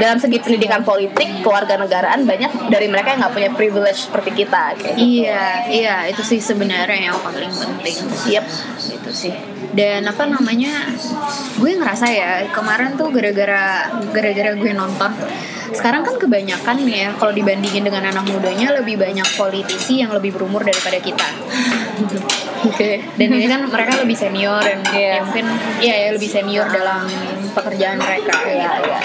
dalam 0.01 0.17
segi 0.19 0.41
pendidikan 0.41 0.81
politik 0.83 1.29
kewarganegaraan 1.41 2.27
banyak 2.27 2.69
dari 2.69 2.87
mereka 2.91 3.15
yang 3.15 3.19
nggak 3.25 3.35
punya 3.35 3.49
privilege 3.55 4.07
seperti 4.07 4.45
kita 4.45 4.75
kayak 4.77 4.95
gitu. 4.95 5.25
Iya, 5.25 5.47
iya 5.71 5.95
itu 6.11 6.21
sih 6.21 6.39
sebenarnya 6.39 7.11
yang 7.11 7.17
paling 7.19 7.51
penting. 7.51 7.95
Yep. 8.29 8.45
Itu 9.01 9.11
sih. 9.11 9.54
Dan 9.75 10.07
apa 10.07 10.23
namanya? 10.23 10.87
Gue 11.59 11.75
ngerasa 11.75 12.07
ya 12.07 12.47
kemarin 12.55 12.95
tuh 12.95 13.11
gara-gara 13.11 13.91
gara-gara 14.15 14.51
gue 14.55 14.71
nonton. 14.71 15.11
Sekarang 15.75 16.07
kan 16.07 16.15
kebanyakan 16.15 16.87
nih 16.87 16.95
ya 16.95 17.09
kalau 17.19 17.35
dibandingin 17.35 17.83
dengan 17.83 18.07
anak 18.07 18.23
mudanya 18.31 18.71
lebih 18.79 18.95
banyak 18.95 19.27
politisi 19.35 19.99
yang 19.99 20.15
lebih 20.15 20.31
berumur 20.31 20.63
daripada 20.63 20.95
kita. 21.03 21.27
oke 22.65 22.91
Dan 23.19 23.27
ini 23.35 23.45
kan 23.47 23.67
mereka 23.67 23.99
lebih 23.99 24.17
senior 24.17 24.63
dan 24.63 24.79
Iya. 24.95 25.19
ya 25.19 25.23
mungkin 25.23 25.45
ya, 25.83 25.95
ya 26.07 26.09
lebih 26.15 26.29
senior 26.31 26.67
dalam 26.71 27.03
pekerjaan 27.51 27.99
mereka. 27.99 28.35
Iya, 28.47 28.71
iya. 28.83 28.99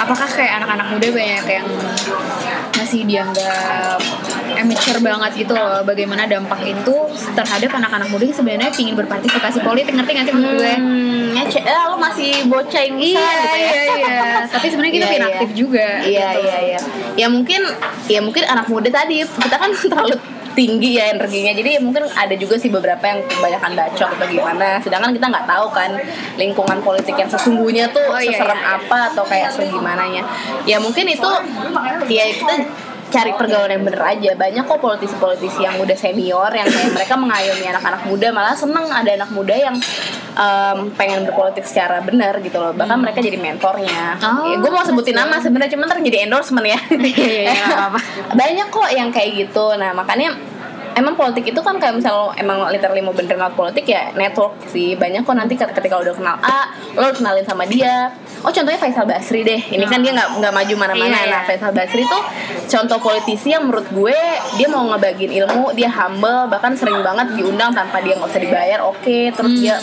Apakah 0.00 0.28
kayak 0.28 0.64
anak-anak 0.64 0.86
muda 0.96 1.08
banyak 1.12 1.44
yang 1.50 1.68
masih 2.86 3.02
dianggap 3.02 3.98
amateur 4.54 5.02
banget 5.02 5.42
gitu 5.42 5.52
loh 5.58 5.82
bagaimana 5.82 6.22
dampak 6.30 6.62
itu 6.62 6.94
terhadap 7.34 7.74
anak-anak 7.74 8.06
muda 8.14 8.30
yang 8.30 8.36
sebenarnya 8.38 8.70
ingin 8.78 8.94
berpartisipasi 8.94 9.58
politik 9.66 9.90
ngerti 9.90 10.14
gak 10.14 10.24
sih 10.30 10.32
maksud 10.38 10.54
gue? 10.54 10.74
Hmm, 10.78 11.34
ya, 11.34 11.42
eh, 11.66 11.84
lo 11.90 11.98
masih 11.98 12.46
bocah 12.46 12.82
yang 12.86 12.94
Iya 12.94 13.26
gitu 13.26 13.58
ya. 13.58 13.58
iya 13.58 13.82
iya. 13.98 14.22
Tapi 14.46 14.66
sebenarnya 14.70 14.94
kita 14.94 15.06
Iya, 15.06 15.18
iya. 15.18 15.26
aktif 15.34 15.50
juga. 15.58 15.86
Iya 16.06 16.28
gitu. 16.30 16.46
iya 16.46 16.58
iya. 16.62 16.80
Ya 17.18 17.26
mungkin 17.26 17.60
ya 18.06 18.20
mungkin 18.22 18.46
anak 18.46 18.70
muda 18.70 18.86
tadi 18.86 19.26
kita 19.26 19.56
kan 19.58 19.70
terlalu 19.90 20.14
tinggi 20.56 20.96
ya 20.96 21.12
energinya. 21.12 21.52
Jadi 21.52 21.78
mungkin 21.84 22.08
ada 22.08 22.34
juga 22.34 22.56
sih 22.56 22.72
beberapa 22.72 23.04
yang 23.04 23.20
kebanyakan 23.28 23.76
bacot 23.76 24.08
atau 24.16 24.26
gimana. 24.26 24.80
Sedangkan 24.80 25.12
kita 25.12 25.28
nggak 25.28 25.46
tahu 25.46 25.66
kan 25.70 25.92
lingkungan 26.40 26.80
politik 26.80 27.14
yang 27.14 27.28
sesungguhnya 27.28 27.92
tuh 27.92 28.06
Oh, 28.06 28.22
iya, 28.22 28.32
seserem 28.32 28.56
iya. 28.56 28.80
apa 28.80 28.98
atau 29.12 29.24
kayak 29.28 29.50
segimananya 29.52 30.22
ya 30.64 30.80
mungkin 30.80 31.04
itu 31.10 31.30
ya 32.08 32.24
kita 32.32 32.54
cari 33.10 33.32
pergaulan 33.34 33.78
yang 33.78 33.84
bener 33.86 34.02
aja. 34.02 34.30
Banyak 34.34 34.64
kok 34.66 34.80
politisi-politisi 34.82 35.62
yang 35.62 35.78
udah 35.78 35.96
senior 35.96 36.50
yang 36.50 36.66
kayak 36.66 36.90
mereka 36.94 37.14
mengayomi 37.14 37.66
anak-anak 37.70 38.02
muda 38.06 38.28
malah 38.34 38.56
seneng 38.58 38.86
ada 38.90 39.10
anak 39.14 39.30
muda 39.30 39.54
yang 39.54 39.76
em, 40.36 40.78
pengen 40.94 41.24
berpolitik 41.26 41.64
secara 41.64 42.02
benar 42.02 42.38
gitu 42.42 42.58
loh. 42.58 42.74
Bahkan 42.74 42.98
mereka 42.98 43.18
jadi 43.22 43.38
mentornya. 43.38 44.18
Hmm. 44.20 44.26
Oh, 44.42 44.44
ya, 44.50 44.56
gue 44.60 44.70
mau 44.70 44.84
sebutin 44.84 45.16
nama 45.16 45.38
sebenarnya 45.38 45.72
cuma 45.78 45.88
ntar 45.88 46.02
jadi 46.02 46.26
endorsement 46.28 46.66
ya. 46.66 46.80
Iya, 46.96 47.26
iya, 47.26 47.42
iya, 47.54 47.66
apa-apa. 47.70 47.98
banyak 48.40 48.66
kok 48.68 48.90
yang 48.92 49.08
kayak 49.14 49.30
gitu. 49.46 49.78
Nah 49.78 49.94
makanya 49.94 50.34
emang 50.96 51.12
politik 51.12 51.44
itu 51.44 51.60
kan 51.60 51.76
kayak 51.76 52.00
misalnya 52.00 52.16
lo 52.16 52.28
emang 52.40 52.64
literally 52.72 53.04
mau 53.04 53.12
benerin 53.12 53.36
alat 53.36 53.52
politik 53.52 53.84
ya 53.84 54.10
network 54.16 54.56
sih. 54.72 54.96
Banyak 54.96 55.28
kok 55.28 55.36
nanti 55.36 55.54
ketika 55.54 55.96
udah 56.00 56.14
kenal 56.16 56.36
A 56.40 56.72
lo 56.96 57.12
kenalin 57.12 57.44
sama 57.44 57.68
dia. 57.68 58.08
Oh 58.40 58.48
contohnya 58.50 58.80
Faisal 58.80 59.04
Basri 59.04 59.44
deh. 59.44 59.60
Ini 59.60 59.84
kan 59.84 60.00
dia 60.00 60.16
nggak 60.16 60.40
nggak 60.40 60.52
maju 60.56 60.74
mana-mana. 60.80 61.04
Iya, 61.04 61.20
iya. 61.28 61.32
nah 61.36 61.42
Faisal 61.44 61.72
Basri 61.76 62.02
tuh 62.08 62.22
contoh 62.66 62.98
politisi 62.98 63.52
yang 63.52 63.68
menurut 63.68 63.86
gue 63.92 64.18
dia 64.56 64.68
mau 64.72 64.88
ngebagiin 64.88 65.32
ilmu 65.44 65.76
dia 65.76 65.92
humble 65.92 66.48
bahkan 66.48 66.72
sering 66.72 67.04
banget 67.04 67.36
diundang 67.36 67.76
tanpa 67.76 68.00
dia 68.00 68.16
nggak 68.16 68.32
usah 68.32 68.42
dibayar. 68.42 68.78
Oke 68.88 69.30
terus 69.36 69.52
dia 69.60 69.76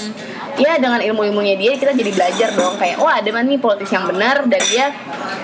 ya 0.53 0.77
dengan 0.77 1.01
ilmu-ilmunya 1.01 1.57
dia 1.57 1.77
kita 1.77 1.93
jadi 1.93 2.09
belajar 2.09 2.49
dong. 2.57 2.73
Kayak 2.81 2.97
wah 2.97 3.21
ada 3.21 3.29
mana 3.29 3.45
nih 3.53 3.61
politisi 3.61 3.93
yang 3.93 4.09
benar? 4.09 4.49
Dan 4.49 4.61
dia 4.65 4.85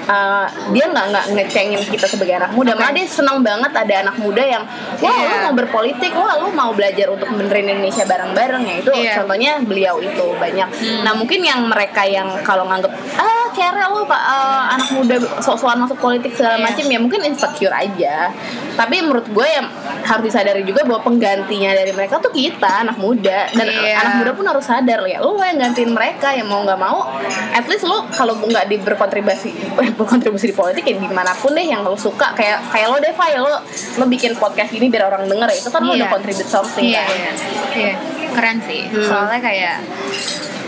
uh, 0.09 0.45
dia 0.73 0.85
nggak 0.89 1.05
nggak 1.13 1.25
ngecengin 1.37 1.81
kita 1.85 2.05
sebagai 2.09 2.41
anak 2.41 2.51
muda. 2.57 2.73
Malah 2.73 2.93
dia 2.97 3.05
senang 3.05 3.45
banget 3.45 3.69
ada 3.69 3.93
anak 4.09 4.15
muda 4.17 4.41
yang 4.41 4.63
wah 5.01 5.13
lu 5.13 5.29
Iya. 5.29 5.45
mau 5.45 5.53
berpolitik 5.59 6.11
wah 6.13 6.39
lu 6.39 6.49
mau 6.51 6.71
belajar 6.71 7.09
untuk 7.09 7.27
benerin 7.29 7.67
Indonesia 7.69 8.03
bareng-bareng 8.03 8.63
ya 8.63 8.75
itu 8.79 8.91
Iya. 8.91 9.13
contohnya 9.19 9.51
beliau 9.59 9.99
itu 9.99 10.25
banyak 10.35 10.69
nah 11.03 11.13
mungkin 11.13 11.39
yang 11.41 11.67
mereka 11.67 12.03
yang 12.03 12.27
kalau 12.41 12.63
nganggep 12.65 12.91
ah 13.15 13.51
kere 13.51 13.83
lu 13.89 14.05
pak 14.05 14.21
uh, 14.21 14.73
anak 14.73 14.89
muda 14.93 15.15
sok-sokan 15.39 15.83
masuk 15.83 15.99
politik 15.99 16.31
segala 16.33 16.55
Iya. 16.55 16.65
macam 16.65 16.85
ya 16.87 16.99
mungkin 16.99 17.21
insecure 17.23 17.73
aja 17.73 18.31
tapi 18.73 19.03
menurut 19.03 19.27
gue 19.27 19.43
yang 19.43 19.67
harus 20.05 20.23
disadari 20.25 20.63
juga 20.63 20.87
bahwa 20.87 21.03
penggantinya 21.03 21.75
dari 21.75 21.91
mereka 21.91 22.17
tuh 22.17 22.31
kita 22.31 22.87
anak 22.87 22.95
muda 22.95 23.51
dan 23.51 23.67
Iya. 23.67 23.99
anak 23.99 24.13
muda 24.17 24.31
pun 24.31 24.45
harus 24.47 24.63
sadar 24.63 25.03
ya 25.03 25.19
lu 25.19 25.35
yang 25.37 25.59
gantiin 25.59 25.91
mereka 25.91 26.31
yang 26.31 26.47
mau 26.47 26.63
nggak 26.63 26.79
mau 26.79 27.09
at 27.51 27.65
least 27.67 27.83
lu 27.83 27.99
kalau 28.09 28.37
nggak 28.37 28.65
di 28.65 28.77
berkontribusi 28.79 29.51
berkontribusi 29.99 30.49
di 30.49 30.55
politik 30.55 30.83
ya 30.83 30.95
di 30.95 31.09
mana 31.09 31.33
pun 31.33 31.51
deh 31.51 31.65
yang 31.65 31.81
lu 31.81 31.97
suka 31.97 32.31
kayak 32.33 32.63
kayak 32.69 32.87
lo 32.87 32.97
deh 32.97 33.11
Fai 33.11 33.35
lo 33.35 33.49
lo 33.97 34.05
bikin 34.05 34.37
podcast 34.37 34.69
gini 34.69 34.87
biar 34.87 35.09
orang 35.09 35.27
denger 35.27 35.48
ya 35.49 35.57
itu 35.57 35.69
kan 35.69 35.81
lo 35.81 35.91
Iya. 35.91 35.99
udah 35.99 36.09
contribute 36.11 36.47
something 36.47 36.85
Iya, 36.85 37.01
kan 37.01 37.15
iya, 37.15 37.31
iya. 37.75 37.93
keren 38.31 38.57
sih. 38.61 38.81
Hmm. 38.87 39.03
Soalnya 39.03 39.39
kayak 39.39 39.75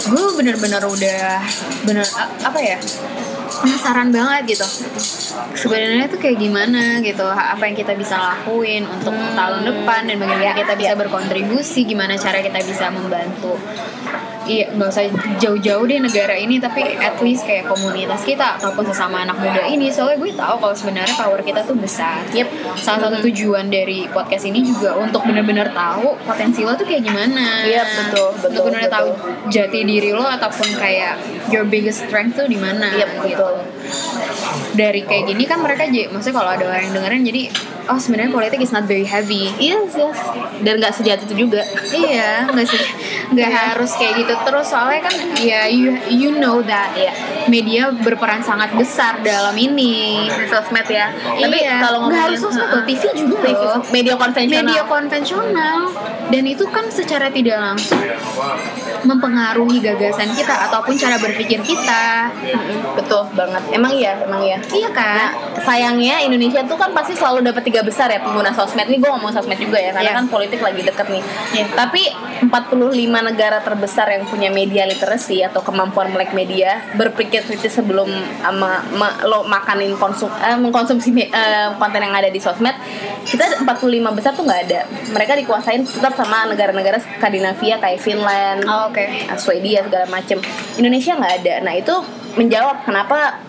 gue 0.01 0.27
bener-bener 0.33 0.81
udah 0.81 1.21
bener 1.83 2.05
apa 2.41 2.59
ya 2.59 2.77
penasaran 3.53 4.09
banget 4.09 4.57
gitu. 4.57 4.65
Sebenarnya 5.53 6.07
tuh 6.07 6.17
kayak 6.17 6.39
gimana 6.39 6.97
gitu, 6.99 7.21
apa 7.23 7.61
yang 7.61 7.75
kita 7.75 7.93
bisa 7.93 8.15
lakuin 8.15 8.83
untuk 8.83 9.11
Hmm. 9.11 9.35
tahun 9.35 9.59
depan 9.63 10.01
dan 10.03 10.17
bagaimana 10.17 10.45
Iya, 10.47 10.53
kita 10.57 10.73
bisa 10.73 10.91
iya. 10.91 10.97
berkontribusi, 10.97 11.79
gimana 11.83 12.17
cara 12.17 12.39
kita 12.39 12.57
bisa 12.59 12.89
membantu. 12.89 13.59
Iya, 14.49 14.73
nggak 14.73 14.89
usah 14.89 15.05
jauh-jauh 15.37 15.85
deh 15.85 15.99
negara 16.01 16.33
ini, 16.33 16.57
tapi 16.57 16.81
at 16.97 17.17
least 17.21 17.45
kayak 17.45 17.69
komunitas 17.69 18.25
kita 18.25 18.57
ataupun 18.57 18.89
sesama 18.89 19.21
anak 19.21 19.37
muda 19.37 19.63
ini. 19.69 19.93
Soalnya 19.93 20.17
gue 20.17 20.31
tahu 20.33 20.55
kalau 20.57 20.75
sebenarnya 20.75 21.13
power 21.13 21.41
kita 21.45 21.61
tuh 21.65 21.77
besar. 21.77 22.25
Yep. 22.33 22.47
Salah 22.81 23.09
satu 23.09 23.17
tujuan 23.29 23.69
dari 23.69 24.09
podcast 24.09 24.49
ini 24.49 24.65
juga 24.65 24.97
untuk 24.97 25.21
benar-benar 25.25 25.69
tahu 25.73 26.17
potensi 26.25 26.65
lo 26.65 26.73
tuh 26.73 26.89
kayak 26.89 27.05
gimana. 27.05 27.65
Iya, 27.65 27.83
betul, 27.85 28.27
betul, 28.33 28.49
Untuk 28.49 28.63
benar-benar 28.69 28.89
tahu 28.89 29.09
jati 29.53 29.79
diri 29.85 30.11
lo 30.13 30.25
ataupun 30.25 30.69
kayak 30.77 31.15
your 31.53 31.65
biggest 31.67 32.05
strength 32.09 32.37
tuh 32.41 32.47
di 32.49 32.57
mana. 32.57 32.97
Yep, 32.97 33.09
gitu. 33.29 33.45
betul. 33.45 33.80
Dari 34.71 35.01
kayak 35.03 35.23
gini 35.27 35.43
kan 35.45 35.59
mereka 35.59 35.85
jadi, 35.87 36.07
maksudnya 36.09 36.37
kalau 36.39 36.51
ada 36.55 36.63
orang 36.67 36.81
yang 36.87 36.93
dengerin 36.97 37.23
jadi 37.27 37.41
oh 37.89 37.99
sebenarnya 37.99 38.31
politik 38.31 38.59
is 38.61 38.71
not 38.71 38.85
very 38.85 39.03
heavy. 39.03 39.49
yes 39.57 39.91
yes 39.97 40.19
dan 40.61 40.77
nggak 40.77 40.93
sejati 40.93 41.25
itu 41.25 41.47
juga 41.47 41.65
iya, 41.91 42.45
nggak 42.45 42.65
sih, 42.69 42.81
nggak 43.33 43.51
harus 43.51 43.91
kayak 43.97 44.21
gitu 44.21 44.33
terus 44.45 44.69
soalnya 44.69 45.01
kan 45.09 45.15
ya 45.41 45.65
you 45.67 45.97
you 46.07 46.29
know 46.37 46.61
that 46.61 46.93
Iya. 46.93 47.13
media 47.49 47.89
berperan 47.89 48.43
sangat 48.43 48.69
besar 48.77 49.19
dalam 49.25 49.55
ini. 49.57 50.27
sosmed 50.51 50.85
ya 50.85 51.09
tapi 51.15 51.57
Iya, 51.63 51.79
kalau 51.81 52.07
nggak 52.07 52.21
harus 52.29 52.39
sosmed 52.39 52.67
loh, 52.67 52.83
TV 52.83 53.01
juga 53.15 53.41
TV, 53.41 53.55
loh. 53.55 53.79
media 53.89 54.15
konvensional 54.15 54.61
media 54.61 54.83
konvensional 54.85 55.77
dan 56.29 56.43
itu 56.45 56.65
kan 56.69 56.85
secara 56.91 57.27
tidak 57.31 57.57
langsung 57.57 57.97
mempengaruhi 59.03 59.77
gagasan 59.79 60.31
kita 60.31 60.67
ataupun 60.67 60.93
cara 60.95 61.17
berpikir 61.17 61.59
kita. 61.61 62.29
Mm-mm, 62.31 62.95
betul 62.95 63.25
banget. 63.31 63.63
Emang 63.71 63.91
iya 63.91 64.17
emang 64.17 64.41
iya. 64.41 64.57
Iya 64.63 64.89
kan 64.89 65.29
sayangnya 65.59 66.21
Indonesia 66.21 66.61
tuh 66.61 66.75
kan 66.75 66.91
pasti 66.91 67.13
selalu 67.13 67.41
dapat 67.43 67.63
tiga 67.63 67.81
besar 67.81 68.07
ya 68.07 68.19
pengguna 68.19 68.49
sosmed. 68.49 68.85
Nih 68.85 68.97
gue 68.97 69.09
ngomong 69.09 69.31
sosmed 69.31 69.57
juga 69.57 69.77
ya 69.77 69.91
karena 69.91 70.07
Iya. 70.07 70.17
kan 70.17 70.25
politik 70.27 70.59
lagi 70.59 70.81
deket 70.81 71.07
nih. 71.07 71.23
Iya. 71.51 71.65
tapi 71.73 72.03
45 72.41 72.91
negara 73.23 73.57
terbesar 73.59 74.07
yang 74.09 74.23
punya 74.23 74.49
media 74.49 74.83
literasi 74.83 75.41
atau 75.41 75.61
kemampuan 75.61 76.09
melek 76.09 76.31
media 76.31 76.83
berpikir 76.93 77.41
kritis 77.41 77.73
sebelum 77.73 78.09
ama, 78.41 78.81
ma- 78.91 79.17
lo 79.23 79.41
makanin 79.43 79.95
konsum 79.95 80.29
eh, 80.37 80.55
mengkonsumsi 80.55 81.09
me- 81.09 81.29
eh, 81.29 81.69
konten 81.75 81.99
yang 81.99 82.11
ada 82.11 82.27
di 82.27 82.37
sosmed 82.37 82.73
kita 83.23 83.61
45 83.61 83.81
besar 84.11 84.31
tuh 84.31 84.43
nggak 84.43 84.61
ada. 84.65 84.81
Mereka 85.07 85.33
dikuasain 85.37 85.81
tetap 85.81 86.13
sama 86.13 86.45
negara-negara 86.45 86.97
Skandinavia 86.99 87.77
kayak 87.77 87.99
Finland 87.99 88.63
Oh, 88.63 88.90
uh, 88.95 89.37
Swedia 89.39 89.83
segala 89.85 90.05
macem. 90.07 90.39
Indonesia 90.77 91.15
nggak 91.15 91.33
ada. 91.43 91.53
Nah 91.63 91.73
itu 91.77 91.95
menjawab 92.33 92.83
kenapa 92.83 93.39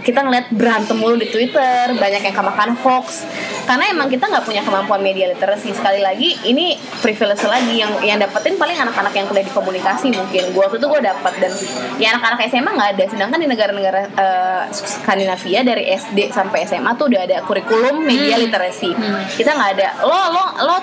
kita 0.00 0.22
ngeliat 0.22 0.46
berantem 0.50 0.94
mulu 0.94 1.16
di 1.16 1.26
Twitter 1.26 1.90
banyak 1.92 2.22
yang 2.22 2.34
kemakan 2.34 2.74
hoax? 2.78 3.26
Karena 3.64 3.88
emang 3.88 4.06
kita 4.06 4.28
nggak 4.28 4.44
punya 4.44 4.60
kemampuan 4.60 5.00
media 5.00 5.24
literasi. 5.26 5.72
Sekali 5.72 5.98
lagi 5.98 6.36
ini 6.44 6.76
privilege 7.00 7.40
lagi 7.42 7.80
yang 7.80 7.96
yang 8.04 8.20
dapetin 8.20 8.54
paling 8.54 8.76
anak-anak 8.76 9.10
yang 9.10 9.24
kuliah 9.24 9.42
di 9.42 9.50
komunikasi 9.50 10.12
mungkin. 10.12 10.52
Gua 10.52 10.68
waktu 10.68 10.78
itu 10.78 10.86
gue 10.86 11.00
dapat 11.00 11.32
dan 11.40 11.52
ya 11.96 12.12
anak-anak 12.12 12.38
SMA 12.46 12.70
nggak 12.70 12.90
ada. 12.92 13.04
Sedangkan 13.08 13.38
di 13.40 13.48
negara-negara 13.48 14.00
eh, 14.04 14.62
Skandinavia 14.70 15.64
dari 15.64 15.88
SD 15.90 16.28
sampai 16.28 16.68
SMA 16.68 16.92
tuh 16.94 17.08
udah 17.08 17.20
ada 17.24 17.36
kurikulum 17.42 18.04
media 18.04 18.36
literasi. 18.36 18.92
Kita 19.32 19.56
nggak 19.56 19.70
ada. 19.80 19.88
Lo 20.04 20.20
lo 20.28 20.44
lo 20.60 20.76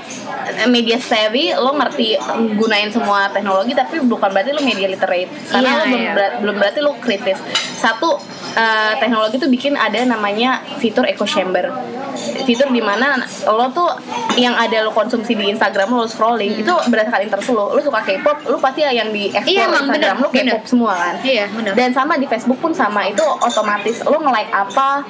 eh, 0.58 0.66
media 0.66 0.98
savvy 0.98 1.54
lo 1.54 1.78
ngerti 1.78 2.18
gunain 2.58 2.90
semua 2.90 3.30
teknologi 3.30 3.72
tapi 3.72 4.02
bukan 4.02 4.30
berarti 4.32 4.52
lo 4.52 4.62
media 4.62 4.90
literate. 4.90 5.30
Karena 5.48 5.70
Iya, 5.70 5.78
lo 5.78 5.84
belum, 5.86 6.02
iya. 6.02 6.14
ber- 6.18 6.36
belum 6.42 6.56
berarti 6.58 6.80
lo 6.82 6.92
kritis 6.98 7.38
satu 7.76 8.20
eh, 8.54 8.94
teknologi 8.98 9.36
tuh 9.36 9.48
bikin 9.48 9.74
ada 9.74 10.04
namanya 10.04 10.60
fitur 10.78 11.04
echo 11.04 11.24
chamber. 11.24 11.72
Fitur 12.44 12.68
di 12.70 12.84
mana 12.84 13.16
lo 13.48 13.72
tuh 13.72 13.88
yang 14.36 14.52
ada 14.54 14.84
lo 14.84 14.92
konsumsi 14.92 15.32
di 15.32 15.48
Instagram 15.48 15.90
lo 15.90 16.04
scrolling 16.04 16.60
itu 16.60 16.74
berdasarkan 16.86 17.24
interest 17.24 17.50
lo 17.50 17.72
lo 17.72 17.80
suka 17.80 18.04
K-pop 18.04 18.46
lo 18.46 18.60
pasti 18.60 18.84
yang 18.84 19.10
di 19.10 19.32
explore 19.32 19.48
Iya, 19.48 19.64
emang 19.66 19.88
Instagram 19.88 20.16
bener, 20.20 20.22
lo 20.22 20.30
K-pop 20.30 20.64
semua 20.68 20.94
kan? 20.94 21.16
Iya 21.24 21.46
dan 21.72 21.90
sama 21.90 22.14
di 22.16 22.28
Facebook 22.28 22.60
pun 22.60 22.72
sama 22.72 23.08
itu 23.08 23.24
otomatis 23.24 24.04
lo 24.04 24.20
nge-like 24.20 24.52
apa. 24.52 25.08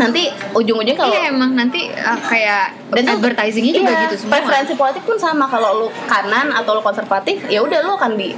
Nanti 0.00 0.22
ujung-ujungnya 0.50 0.96
kalau 0.96 1.12
iya 1.12 1.28
emang 1.28 1.52
nanti 1.52 1.92
uh, 1.92 2.16
kayak 2.24 2.80
Dan 2.90 3.04
tuh- 3.04 3.20
advertisingnya 3.20 3.72
juga 3.74 3.92
iya, 3.92 4.02
gitu 4.08 4.16
semua. 4.18 4.32
preferensi 4.34 4.72
politik 4.72 5.04
pun 5.04 5.16
sama. 5.16 5.44
Kalau 5.46 5.84
lu 5.84 5.88
kanan 6.08 6.48
atau 6.50 6.72
lu 6.72 6.82
konservatif 6.82 7.44
ya 7.46 7.60
udah 7.60 7.84
lu 7.84 7.92
akan 7.92 8.16
di 8.16 8.32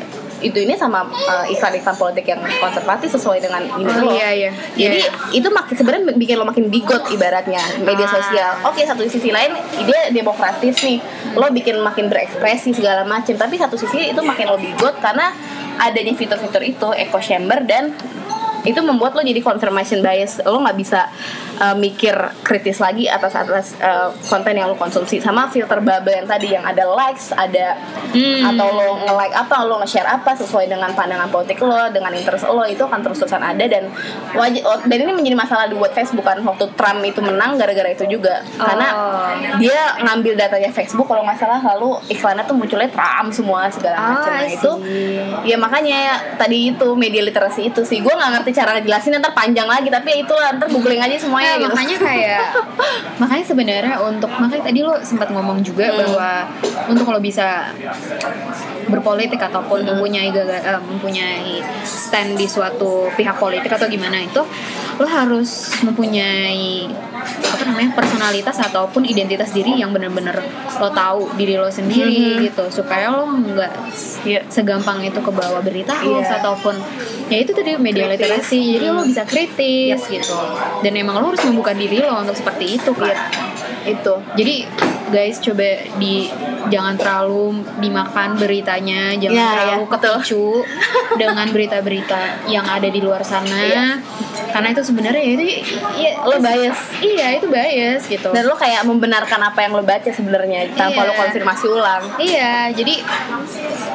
itu 0.45 0.59
ini 0.59 0.75
sama 0.75 1.03
uh, 1.05 1.45
iklan-iklan 1.47 1.97
politik 1.97 2.25
yang 2.27 2.41
konservatif 2.55 3.09
sesuai 3.11 3.41
dengan 3.41 3.65
ini 3.65 3.89
Oh, 3.89 4.05
lo. 4.05 4.13
iya, 4.13 4.29
iya. 4.31 4.51
Jadi 4.75 5.01
Iya. 5.01 5.11
itu 5.35 5.49
makin 5.49 5.73
sebenarnya 5.73 6.13
bikin 6.13 6.37
lo 6.37 6.45
makin 6.45 6.69
bigot 6.69 7.09
ibaratnya 7.09 7.59
media 7.81 8.05
Ah. 8.05 8.13
sosial. 8.13 8.51
Oke 8.63 8.85
satu 8.85 9.01
sisi 9.05 9.29
lain 9.29 9.57
dia 9.81 10.11
demokratis 10.11 10.77
nih, 10.79 11.01
lo 11.33 11.49
bikin 11.51 11.81
makin 11.81 12.07
berekspresi 12.07 12.71
segala 12.71 13.03
macam. 13.03 13.33
Tapi 13.33 13.57
satu 13.57 13.75
sisi 13.75 14.13
itu 14.13 14.21
makin 14.21 14.47
lo 14.47 14.59
bigot 14.59 15.01
karena 15.01 15.33
adanya 15.77 16.13
fitur-fitur 16.13 16.61
itu 16.63 16.89
echo 16.95 17.19
chamber 17.19 17.65
dan 17.65 17.91
itu 18.63 18.81
membuat 18.81 19.13
lo 19.13 19.21
jadi 19.21 19.41
confirmation 19.41 20.01
bias 20.01 20.41
lo 20.41 20.57
nggak 20.59 20.73
bisa 20.75 21.09
uh, 21.57 21.75
mikir 21.75 22.15
kritis 22.43 22.79
lagi 22.79 23.07
atas 23.07 23.35
atas 23.35 23.67
uh, 23.79 24.09
konten 24.25 24.55
yang 24.55 24.67
lo 24.67 24.75
konsumsi. 24.75 25.19
Sama 25.19 25.47
filter 25.47 25.79
bubble 25.79 26.15
yang 26.15 26.27
tadi 26.27 26.49
yang 26.51 26.65
ada 26.65 26.87
likes 26.87 27.31
ada 27.31 27.77
Hmm. 28.15 28.47
atau 28.47 28.71
lo 28.71 29.03
nge-like 29.03 29.35
apa 29.35 29.67
lo 29.67 29.83
nge-share 29.83 30.07
apa 30.07 30.31
sesuai 30.33 30.71
dengan 30.71 30.87
pandangan 30.95 31.27
politik 31.27 31.59
lo 31.59 31.91
dengan 31.91 32.15
interest 32.15 32.47
lo 32.47 32.63
itu 32.63 32.79
akan 32.81 33.03
terus 33.03 33.19
terusan 33.19 33.43
ada 33.43 33.67
dan 33.67 33.91
wajib 34.31 34.63
dan 34.87 34.97
ini 34.97 35.11
menjadi 35.11 35.35
masalah 35.35 35.67
buat 35.67 35.91
Facebook 35.91 36.23
kan 36.23 36.39
waktu 36.39 36.63
Trump 36.75 37.03
itu 37.03 37.19
menang 37.19 37.59
gara-gara 37.59 37.91
itu 37.91 38.07
juga. 38.07 38.39
Karena 38.55 38.89
Oh. 38.95 39.59
dia 39.59 39.99
ngambil 39.99 40.39
datanya 40.39 40.71
Facebook 40.71 41.11
kalau 41.11 41.27
nggak 41.27 41.35
salah 41.35 41.59
lalu 41.59 41.99
iklannya 42.07 42.47
tuh 42.47 42.55
munculnya 42.55 42.87
Trump 42.87 43.35
semua 43.35 43.67
segala 43.67 43.97
Ah, 43.97 44.07
macam. 44.15 44.31
Nah 44.31 44.47
itu 44.47 44.71
ya 45.43 45.57
makanya 45.59 45.99
tadi 46.37 46.71
itu 46.71 46.89
media 46.95 47.23
literasi 47.23 47.67
itu 47.69 47.83
sih. 47.83 47.99
Gue 47.99 48.15
nggak 48.15 48.31
ngerti 48.39 48.51
cara 48.55 48.79
ngejelasin 48.79 49.19
ntar 49.19 49.35
panjang 49.35 49.67
lagi 49.67 49.91
tapi 49.91 50.15
ya 50.15 50.17
itulah 50.23 50.49
ntar 50.55 50.71
googling 50.71 51.03
aja 51.03 51.19
semuanya 51.45 51.61
gitu. 51.61 51.69
makanya 51.71 51.97
kayak 52.01 52.43
makanya 53.21 53.45
sebenarnya 53.45 53.95
untuk 54.01 54.31
makanya 54.33 54.65
tadi 54.65 54.81
lo 54.81 54.95
sempat 55.01 55.29
ngomong 55.31 55.61
juga 55.61 55.87
Hmm. 55.87 56.01
bahwa 56.01 56.31
untuk 56.89 57.05
kalau 57.05 57.21
bisa 57.21 57.71
berpolitik 58.87 59.39
ataupun 59.39 59.85
Hmm. 59.85 59.89
mempunyai 59.95 60.29
eh, 60.31 60.81
mempunyai 60.81 61.61
stand 61.85 62.37
di 62.37 62.47
suatu 62.47 63.09
pihak 63.13 63.37
politik 63.37 63.71
atau 63.71 63.87
gimana 63.87 64.21
itu 64.21 64.43
lo 64.95 65.07
harus 65.07 65.75
mempunyai 65.83 66.89
apa 67.25 67.63
namanya 67.65 67.91
personalitas 67.93 68.57
ataupun 68.61 69.03
identitas 69.03 69.51
diri 69.51 69.75
yang 69.75 69.91
bener-bener 69.91 70.37
lo 70.77 70.89
tahu 70.91 71.33
diri 71.35 71.55
lo 71.55 71.69
sendiri 71.69 72.37
Mhm. 72.37 72.41
gitu 72.45 72.65
supaya 72.73 73.09
lo 73.09 73.25
nggak 73.27 73.73
Iya. 74.23 74.41
segampang 74.49 75.01
itu 75.01 75.17
ke 75.17 75.31
bawah 75.31 75.61
berita 75.61 75.95
hoax 75.95 76.27
Iya. 76.27 76.39
ataupun 76.39 76.75
ya 77.27 77.39
itu 77.39 77.51
tadi 77.51 77.77
media 77.77 78.05
Kritis. 78.07 78.21
literasi 78.21 78.61
jadi 78.75 78.87
lo 78.91 79.03
bisa 79.03 79.23
kritis 79.25 80.01
gitu 80.05 80.37
dan 80.81 80.93
emang 80.93 81.17
lo 81.17 81.27
harus 81.29 81.43
membuka 81.43 81.73
diri 81.73 81.99
lo 81.99 82.19
untuk 82.19 82.35
seperti 82.35 82.77
itu 82.77 82.91
kan 82.93 83.11
Iya. 83.11 83.95
Itu. 83.95 84.15
jadi 84.35 84.65
guys 85.15 85.39
coba 85.39 85.63
di 85.95 86.27
jangan 86.67 86.97
terlalu 86.97 87.47
dimakan 87.79 88.35
beritanya 88.35 89.15
jangan 89.15 89.37
Iya, 89.37 89.49
terlalu 89.55 89.83
betul. 89.87 90.17
kepicu 90.17 90.45
dengan 91.21 91.47
berita-berita 91.47 92.21
yang 92.47 92.67
ada 92.67 92.89
di 92.89 92.99
luar 92.99 93.23
sana 93.23 93.47
Iya. 93.47 93.87
karena 94.51 94.69
itu 94.71 94.83
sebenarnya 94.83 95.21
ya 95.21 95.33
itu 95.33 95.45
ya, 95.95 96.13
Lo 96.21 96.37
bias. 96.37 96.79
iya 97.01 97.27
itu 97.33 97.47
bias 97.47 98.03
gitu 98.05 98.29
Dan 98.29 98.43
lo 98.43 98.55
kayak 98.55 98.83
membenarkan 98.83 99.41
apa 99.45 99.61
yang 99.61 99.73
lo 99.73 99.83
baca 99.83 100.09
sebenarnya 100.09 100.75
tanpa 100.75 101.01
Iya. 101.01 101.09
lo 101.09 101.15
konfirmasi 101.15 101.65
ulang. 101.69 102.03
Iya, 102.17 102.73
jadi 102.73 102.95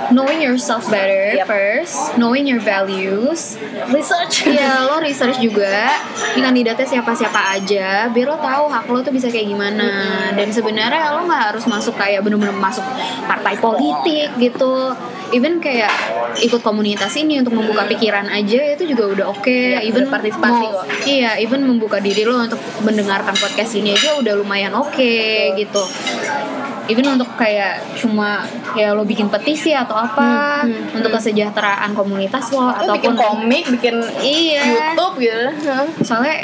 knowing 0.09 0.39
yourself 0.39 0.85
better 0.87 1.33
Yep. 1.35 1.45
first, 1.45 1.95
knowing 2.15 2.45
your 2.45 2.59
values, 2.59 3.55
Research. 3.89 4.43
Iya, 4.49 4.85
lo 4.85 4.97
research 4.99 5.37
juga 5.39 5.93
di 6.31 6.41
kandidatnya 6.41 6.85
siapa-siapa 6.85 7.55
aja, 7.55 8.09
biar 8.09 8.27
lo 8.27 8.37
tahu 8.37 8.65
hak 8.67 8.85
lo 8.85 8.99
tuh 8.99 9.09
bisa 9.09 9.27
kayak 9.27 9.47
gimana. 9.47 9.89
Dan 10.33 10.49
sebenarnya 10.49 11.13
lo 11.13 11.25
nggak 11.25 11.43
harus 11.53 11.65
masuk 11.65 11.95
kayak 11.95 12.21
bener-bener 12.21 12.51
masuk 12.51 12.83
partai 13.23 13.55
politik 13.55 14.29
gitu. 14.35 14.93
Even 15.29 15.61
kayak 15.61 15.93
ikut 16.39 16.59
komunitas 16.59 17.13
ini 17.13 17.37
untuk 17.37 17.53
membuka 17.53 17.85
pikiran 17.85 18.25
aja 18.25 18.73
itu 18.73 18.83
juga 18.87 19.03
udah 19.07 19.25
oke. 19.29 19.45
Iya, 19.45 19.85
even 19.85 20.09
berpartisipasi 20.09 20.63
mau- 20.63 20.73
kok. 20.75 20.85
Iya, 21.05 21.37
even 21.37 21.61
membuka 21.61 21.97
diri 21.97 22.25
lo 22.25 22.41
untuk 22.41 22.57
mendengarkan 22.81 23.33
podcast 23.33 23.71
ini 23.73 23.93
aja 23.93 24.17
udah 24.17 24.33
lumayan 24.33 24.73
oke 24.73 25.13
gitu. 25.55 25.83
Even 26.89 27.05
untuk 27.07 27.29
kayak 27.35 27.79
cuma 27.95 28.41
ya 28.73 28.91
lo 28.91 29.03
bikin 29.03 29.29
petisi 29.29 29.71
atau 29.71 29.93
apa 29.93 30.65
Hmm, 30.65 30.73
hmm, 30.73 30.97
untuk 30.97 31.13
kesejahteraan 31.13 31.93
komunitas 31.93 32.49
lo 32.49 32.65
Lo 32.81 32.91
bikin 32.91 33.13
ataupun 33.13 33.13
komik, 33.15 33.63
bikin 33.69 33.95
Iya. 34.19 34.63
YouTube 34.89 35.15
gitu. 35.19 35.37
soalnya 36.01 36.43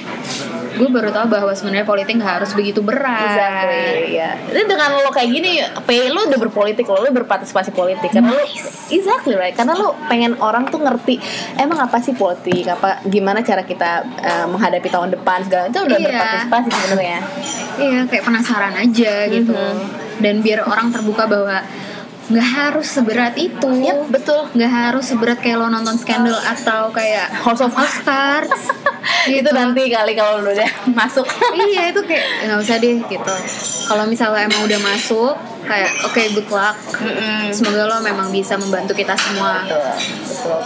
gue 0.71 0.87
baru 0.87 1.07
tahu 1.09 1.27
bahwa 1.29 1.49
sebenarnya 1.49 1.83
politik 1.83 2.15
nggak 2.15 2.33
harus 2.37 2.51
begitu 2.51 2.79
berat 2.79 3.31
Exactly, 3.31 4.13
ya. 4.13 4.35
Jadi 4.45 4.63
dengan 4.67 4.89
lo 4.93 5.09
kayak 5.09 5.29
gini, 5.29 5.51
P 5.81 5.89
lo 6.05 6.27
udah 6.27 6.35
berpolitik 6.37 6.85
lo, 6.85 6.99
lo 6.99 7.09
berpartisipasi 7.09 7.71
politik 7.71 8.11
karena 8.11 8.29
lo 8.29 8.43
exactly 8.89 9.33
right. 9.33 9.55
Karena 9.55 9.73
lo 9.73 9.95
pengen 10.05 10.35
orang 10.37 10.67
tuh 10.67 10.77
ngerti 10.77 11.15
emang 11.55 11.79
apa 11.81 11.97
sih 11.97 12.13
politik, 12.13 12.67
apa 12.67 12.99
gimana 13.03 13.39
cara 13.39 13.63
kita 13.63 13.91
uh, 14.03 14.45
menghadapi 14.45 14.85
tahun 14.85 15.09
depan 15.11 15.41
segala 15.41 15.63
itu 15.65 15.79
udah 15.81 15.95
Iya. 15.95 16.05
berpartisipasi 16.05 16.67
sebenarnya. 16.69 17.19
iya 17.77 17.99
kayak 18.05 18.23
penasaran 18.23 18.73
aja 18.73 19.13
gitu 19.27 19.51
Mhm. 19.51 20.04
Dan 20.19 20.39
biar 20.39 20.67
orang 20.67 20.91
terbuka 20.91 21.27
bahwa 21.27 21.63
nggak 22.25 22.49
harus 22.57 22.89
seberat 22.89 23.37
itu 23.37 23.69
Yap, 23.85 24.09
betul. 24.09 24.49
nggak 24.57 24.71
harus 24.73 25.05
seberat 25.13 25.37
kayak 25.37 25.61
lo 25.61 25.69
nonton 25.69 25.93
skandal 25.93 26.33
atau 26.41 26.89
kayak 26.89 27.29
House 27.45 27.61
of 27.61 27.69
Oscars 27.77 28.49
itu 29.29 29.45
nanti 29.53 29.93
kali 29.93 30.17
kalau 30.17 30.41
lo 30.41 30.49
udah 30.49 30.89
masuk. 30.89 31.25
iya 31.69 31.93
itu 31.93 32.01
kayak 32.01 32.49
nggak 32.49 32.59
usah 32.65 32.81
deh 32.81 32.97
gitu 33.05 33.33
kalau 33.85 34.09
misalnya 34.09 34.49
emang 34.49 34.65
udah 34.65 34.79
masuk 34.81 35.37
kayak 35.65 35.89
oke 36.01 36.21
good 36.31 36.49
luck 36.49 36.77
Mm-mm. 36.95 37.49
semoga 37.49 37.83
lo 37.85 37.97
memang 37.99 38.29
bisa 38.29 38.53
membantu 38.55 38.93
kita 38.93 39.13
semua 39.15 39.65
Betul, 39.65 39.81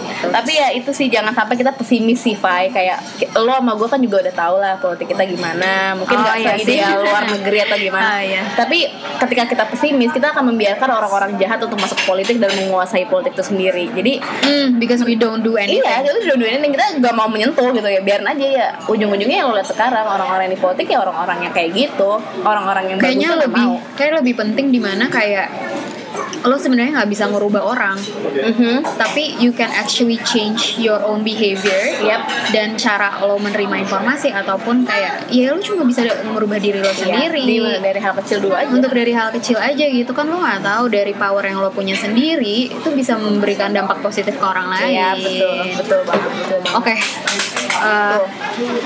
betul. 0.02 0.30
Tapi 0.30 0.52
ya 0.52 0.68
itu 0.72 0.92
sih 0.92 1.08
jangan 1.08 1.32
sampai 1.32 1.56
kita 1.56 1.72
pesimis 1.72 2.20
sih, 2.20 2.36
Fai. 2.36 2.68
Kayak 2.70 3.00
lo 3.34 3.50
sama 3.50 3.74
gue 3.74 3.88
kan 3.88 3.98
juga 3.98 4.20
udah 4.20 4.34
tau 4.34 4.56
lah 4.58 4.76
politik 4.76 5.08
kita 5.08 5.24
gimana. 5.26 5.96
Mungkin 5.96 6.12
Oh, 6.12 6.22
nggak 6.22 6.36
iya 6.38 6.54
sih. 6.58 6.76
seideal 6.76 7.00
luar 7.02 7.24
negeri 7.26 7.58
atau 7.62 7.78
gimana. 7.86 8.04
Ah, 8.10 8.20
iya. 8.20 8.42
Tapi 8.54 8.80
ketika 9.18 9.44
kita 9.48 9.64
pesimis, 9.68 10.12
kita 10.12 10.32
akan 10.32 10.52
membiarkan 10.52 10.90
orang-orang 10.90 11.32
jahat 11.38 11.60
untuk 11.60 11.78
masuk 11.78 11.96
politik 12.04 12.38
dan 12.38 12.52
menguasai 12.58 13.06
politik 13.06 13.34
itu 13.34 13.44
sendiri. 13.46 13.88
Jadi 13.90 14.14
Hmm, 14.20 14.78
because 14.78 15.02
we 15.02 15.16
don't 15.16 15.40
do 15.40 15.56
anything 15.56 15.80
Iya, 15.80 16.04
kita 16.04 16.18
udah 16.26 16.38
dua 16.38 16.50
ini 16.52 16.68
kita 16.70 16.86
gak 17.00 17.14
mau 17.14 17.28
menyentuh 17.28 17.72
gitu 17.72 17.88
ya. 17.88 18.02
Biarin 18.02 18.28
aja 18.28 18.46
ya. 18.46 18.68
Ujung-ujungnya 18.86 19.38
yang 19.40 19.48
lo 19.48 19.56
lihat 19.56 19.70
sekarang 19.70 20.04
orang-orang 20.04 20.50
yang 20.50 20.56
di 20.56 20.62
politik 20.62 20.86
ya 20.86 21.00
orang-orang 21.00 21.38
yang 21.42 21.54
kayak 21.54 21.70
gitu, 21.72 22.12
orang-orang 22.42 22.86
yang 22.88 22.98
kayaknya 23.00 23.30
lebih 23.38 23.64
mau. 23.66 23.80
kayak 23.96 24.20
lebih 24.20 24.34
penting 24.36 24.66
di 24.70 24.80
mana 24.90 25.06
kayak 25.08 25.48
lo 26.40 26.56
sebenarnya 26.56 26.96
nggak 26.96 27.12
bisa 27.12 27.28
ngerubah 27.28 27.62
orang 27.62 28.00
Mhm. 28.32 28.82
tapi 28.96 29.36
you 29.38 29.52
can 29.52 29.68
actually 29.72 30.16
change 30.24 30.74
your 30.78 30.98
own 31.02 31.20
behavior 31.22 31.76
Yep. 32.00 32.22
dan 32.50 32.68
cara 32.76 33.20
lo 33.20 33.36
menerima 33.38 33.76
informasi 33.78 34.32
ataupun 34.32 34.82
kayak 34.84 35.28
ya 35.30 35.52
lo 35.52 35.60
cuma 35.60 35.84
bisa 35.84 36.02
merubah 36.26 36.56
diri 36.58 36.80
lo 36.80 36.90
sendiri 36.90 37.38
Iya, 37.38 37.76
di- 37.76 37.84
dari 37.84 38.00
hal 38.00 38.16
kecil 38.16 38.40
dulu 38.42 38.56
aja. 38.56 38.72
untuk 38.72 38.90
dari 38.90 39.12
hal 39.12 39.30
kecil 39.30 39.60
aja 39.60 39.84
gitu 39.84 40.10
kan 40.10 40.26
lo 40.26 40.40
nggak 40.40 40.64
tahu 40.64 40.84
dari 40.88 41.12
power 41.14 41.44
yang 41.44 41.60
lo 41.60 41.70
punya 41.70 41.94
sendiri 41.94 42.72
itu 42.72 42.90
bisa 42.92 43.14
memberikan 43.16 43.70
dampak 43.70 44.00
positif 44.00 44.34
ke 44.34 44.46
orang 44.46 44.72
lain 44.72 44.90
Iya, 44.90 45.10
betul, 45.14 45.52
betul 45.76 46.00
banget, 46.04 46.30
betul 46.40 46.60
oke 46.74 46.94
eh, 47.80 48.18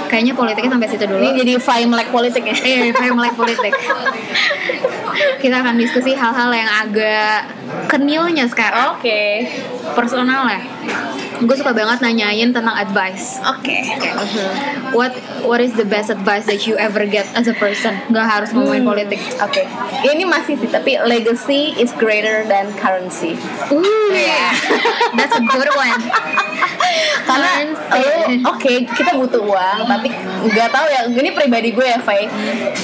kayaknya 0.07 0.33
politiknya 0.33 0.71
sampai 0.71 0.87
situ 0.87 1.05
dulu 1.05 1.21
Ini 1.21 1.31
jadi 1.35 1.51
Fai 1.57 1.81
melek 1.83 2.09
politik 2.09 2.43
ya. 2.43 2.53
Eh, 2.55 2.89
saya 2.91 3.09
mulai 3.11 3.31
politik. 3.31 3.73
Kita 5.41 5.61
akan 5.61 5.75
diskusi 5.77 6.13
hal-hal 6.17 6.49
yang 6.53 6.69
agak 6.69 7.51
kenilnya 7.89 8.45
sekarang. 8.49 8.97
Oke. 8.97 9.47
Personal 9.93 10.49
ya. 10.49 10.61
Gue 11.43 11.55
suka 11.55 11.71
banget 11.71 11.99
nanyain 11.99 12.49
tentang 12.49 12.73
advice. 12.73 13.39
Oke. 13.43 13.83
What 14.91 15.11
What 15.43 15.59
is 15.59 15.75
the 15.75 15.83
best 15.83 16.07
advice 16.07 16.47
that 16.47 16.63
you 16.63 16.79
ever 16.79 17.03
get 17.03 17.27
as 17.35 17.45
a 17.45 17.55
person? 17.55 17.99
Gak 18.09 18.23
harus 18.23 18.49
ngomongin 18.51 18.81
Hmm. 18.81 18.89
politik. 18.89 19.19
Oke. 19.39 19.67
Ini 20.01 20.23
masih 20.23 20.55
sih, 20.55 20.71
tapi 20.71 20.95
legacy 20.97 21.75
is 21.75 21.91
greater 21.93 22.47
than 22.47 22.71
currency. 22.79 23.35
Uh, 23.67 23.83
Iya. 24.09 24.55
that's 25.19 25.35
a 25.35 25.43
good 25.43 25.67
one. 25.73 25.99
Karena 27.27 27.51
oke 28.45 28.73
kita 28.89 29.11
butuh 29.15 29.41
uang, 29.41 29.79
tapi 29.83 30.11
nggak 30.45 30.69
tahu 30.69 30.87
ya. 30.87 31.01
Ini 31.09 31.29
pribadi 31.31 31.71
gue 31.71 31.83
ya, 31.83 31.99
Faye. 31.99 32.27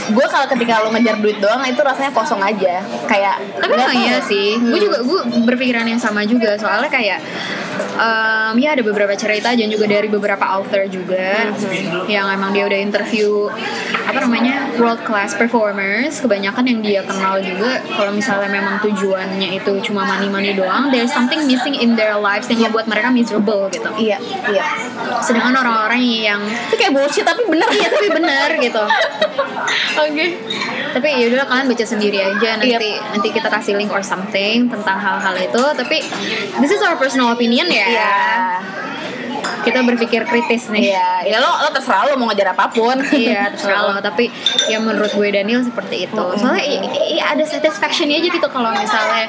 Gue 0.10 0.26
kalau 0.26 0.48
ketika 0.50 0.82
lo 0.82 0.92
ngejar 0.92 1.20
duit 1.20 1.40
doang 1.40 1.64
itu 1.64 1.80
rasanya 1.80 2.12
kosong 2.12 2.40
aja. 2.40 2.84
Kayak 3.06 3.40
Tapi 3.56 3.72
emang 3.72 3.96
iya 3.96 4.20
sih. 4.20 4.56
Hmm. 4.56 4.72
Gue 4.72 4.80
juga 4.82 5.00
gue 5.00 5.20
berpikiran 5.46 5.86
yang 5.86 6.00
sama 6.00 6.24
juga. 6.24 6.56
Soalnya 6.56 6.90
kayak 6.90 7.20
em, 8.50 8.58
ya 8.60 8.74
ada 8.74 8.84
beberapa 8.84 9.14
cerita 9.14 9.52
dan 9.52 9.68
juga 9.68 9.86
dari 9.86 10.08
beberapa 10.08 10.42
author 10.42 10.86
juga 10.86 11.50
yang 12.06 12.28
emang 12.30 12.52
dia 12.52 12.66
udah 12.66 12.80
interview 12.80 13.48
apa 14.06 14.20
namanya 14.20 14.74
world 14.78 15.02
class 15.04 15.34
performers. 15.34 16.20
Kebanyakan 16.20 16.66
yang 16.66 16.80
dia 16.82 17.02
kenal 17.04 17.38
juga 17.40 17.80
kalau 17.94 18.12
misalnya 18.12 18.50
memang 18.50 18.82
tujuannya 18.82 19.56
itu 19.56 19.72
cuma 19.86 20.04
money 20.04 20.28
money 20.28 20.52
doang, 20.54 20.90
there's 20.90 21.14
something 21.14 21.46
missing 21.46 21.74
in 21.74 21.94
their 21.94 22.18
lives 22.18 22.50
yang 22.50 22.66
membuat 22.66 22.90
mereka 22.90 23.10
miserable 23.10 23.70
gitu. 23.70 23.90
Iya, 23.96 24.18
iya. 24.50 24.66
Sedangkan 25.22 25.54
orang-orang 25.56 26.02
yang 26.02 26.42
Itu 26.70 26.76
kayak 26.76 26.94
bullshit 26.94 27.24
tapi 27.24 27.46
bener. 27.46 27.70
iya 27.70 27.88
tapi 27.90 28.08
benar 28.10 28.50
gitu. 28.58 28.84
Oke. 30.00 30.26
tapi 30.90 31.06
ya 31.22 31.30
udah 31.30 31.46
kalian 31.46 31.70
baca 31.70 31.86
sendiri 31.86 32.18
aja 32.18 32.58
nanti 32.58 32.74
Yep. 32.74 32.82
nanti 33.14 33.30
kita 33.30 33.46
kasih 33.46 33.78
link 33.78 33.94
or 33.94 34.02
something 34.02 34.66
tentang 34.66 34.98
hal-hal 34.98 35.38
itu 35.38 35.64
tapi 35.78 36.02
this 36.58 36.74
is 36.74 36.82
our 36.82 36.98
personal 36.98 37.30
opinion 37.30 37.70
ya 37.70 37.86
Iya. 37.86 38.10
Kita 39.60 39.80
berpikir 39.82 40.24
kritis 40.24 40.68
nih. 40.70 40.90
Iya, 40.90 41.10
ya 41.28 41.38
lo 41.38 41.52
lo 41.60 41.70
terserah 41.70 42.08
lo 42.08 42.16
mau 42.16 42.28
ngejar 42.28 42.54
apa 42.54 42.70
pun. 42.70 42.96
iya 43.12 43.48
terserah 43.52 43.82
lo. 43.86 44.00
Tapi 44.00 44.32
ya 44.66 44.80
menurut 44.80 45.12
gue 45.12 45.28
Daniel 45.30 45.62
seperti 45.62 46.06
itu. 46.06 46.24
Soalnya 46.36 46.64
i- 46.64 46.80
i- 47.14 47.24
ada 47.24 47.44
satisfaction 47.44 48.08
aja 48.08 48.30
gitu 48.30 48.48
kalau 48.48 48.72
misalnya 48.72 49.28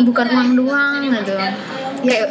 bukan 0.00 0.26
uang 0.28 0.50
doang 0.56 1.00
gitu. 1.08 1.34
Ya 2.00 2.28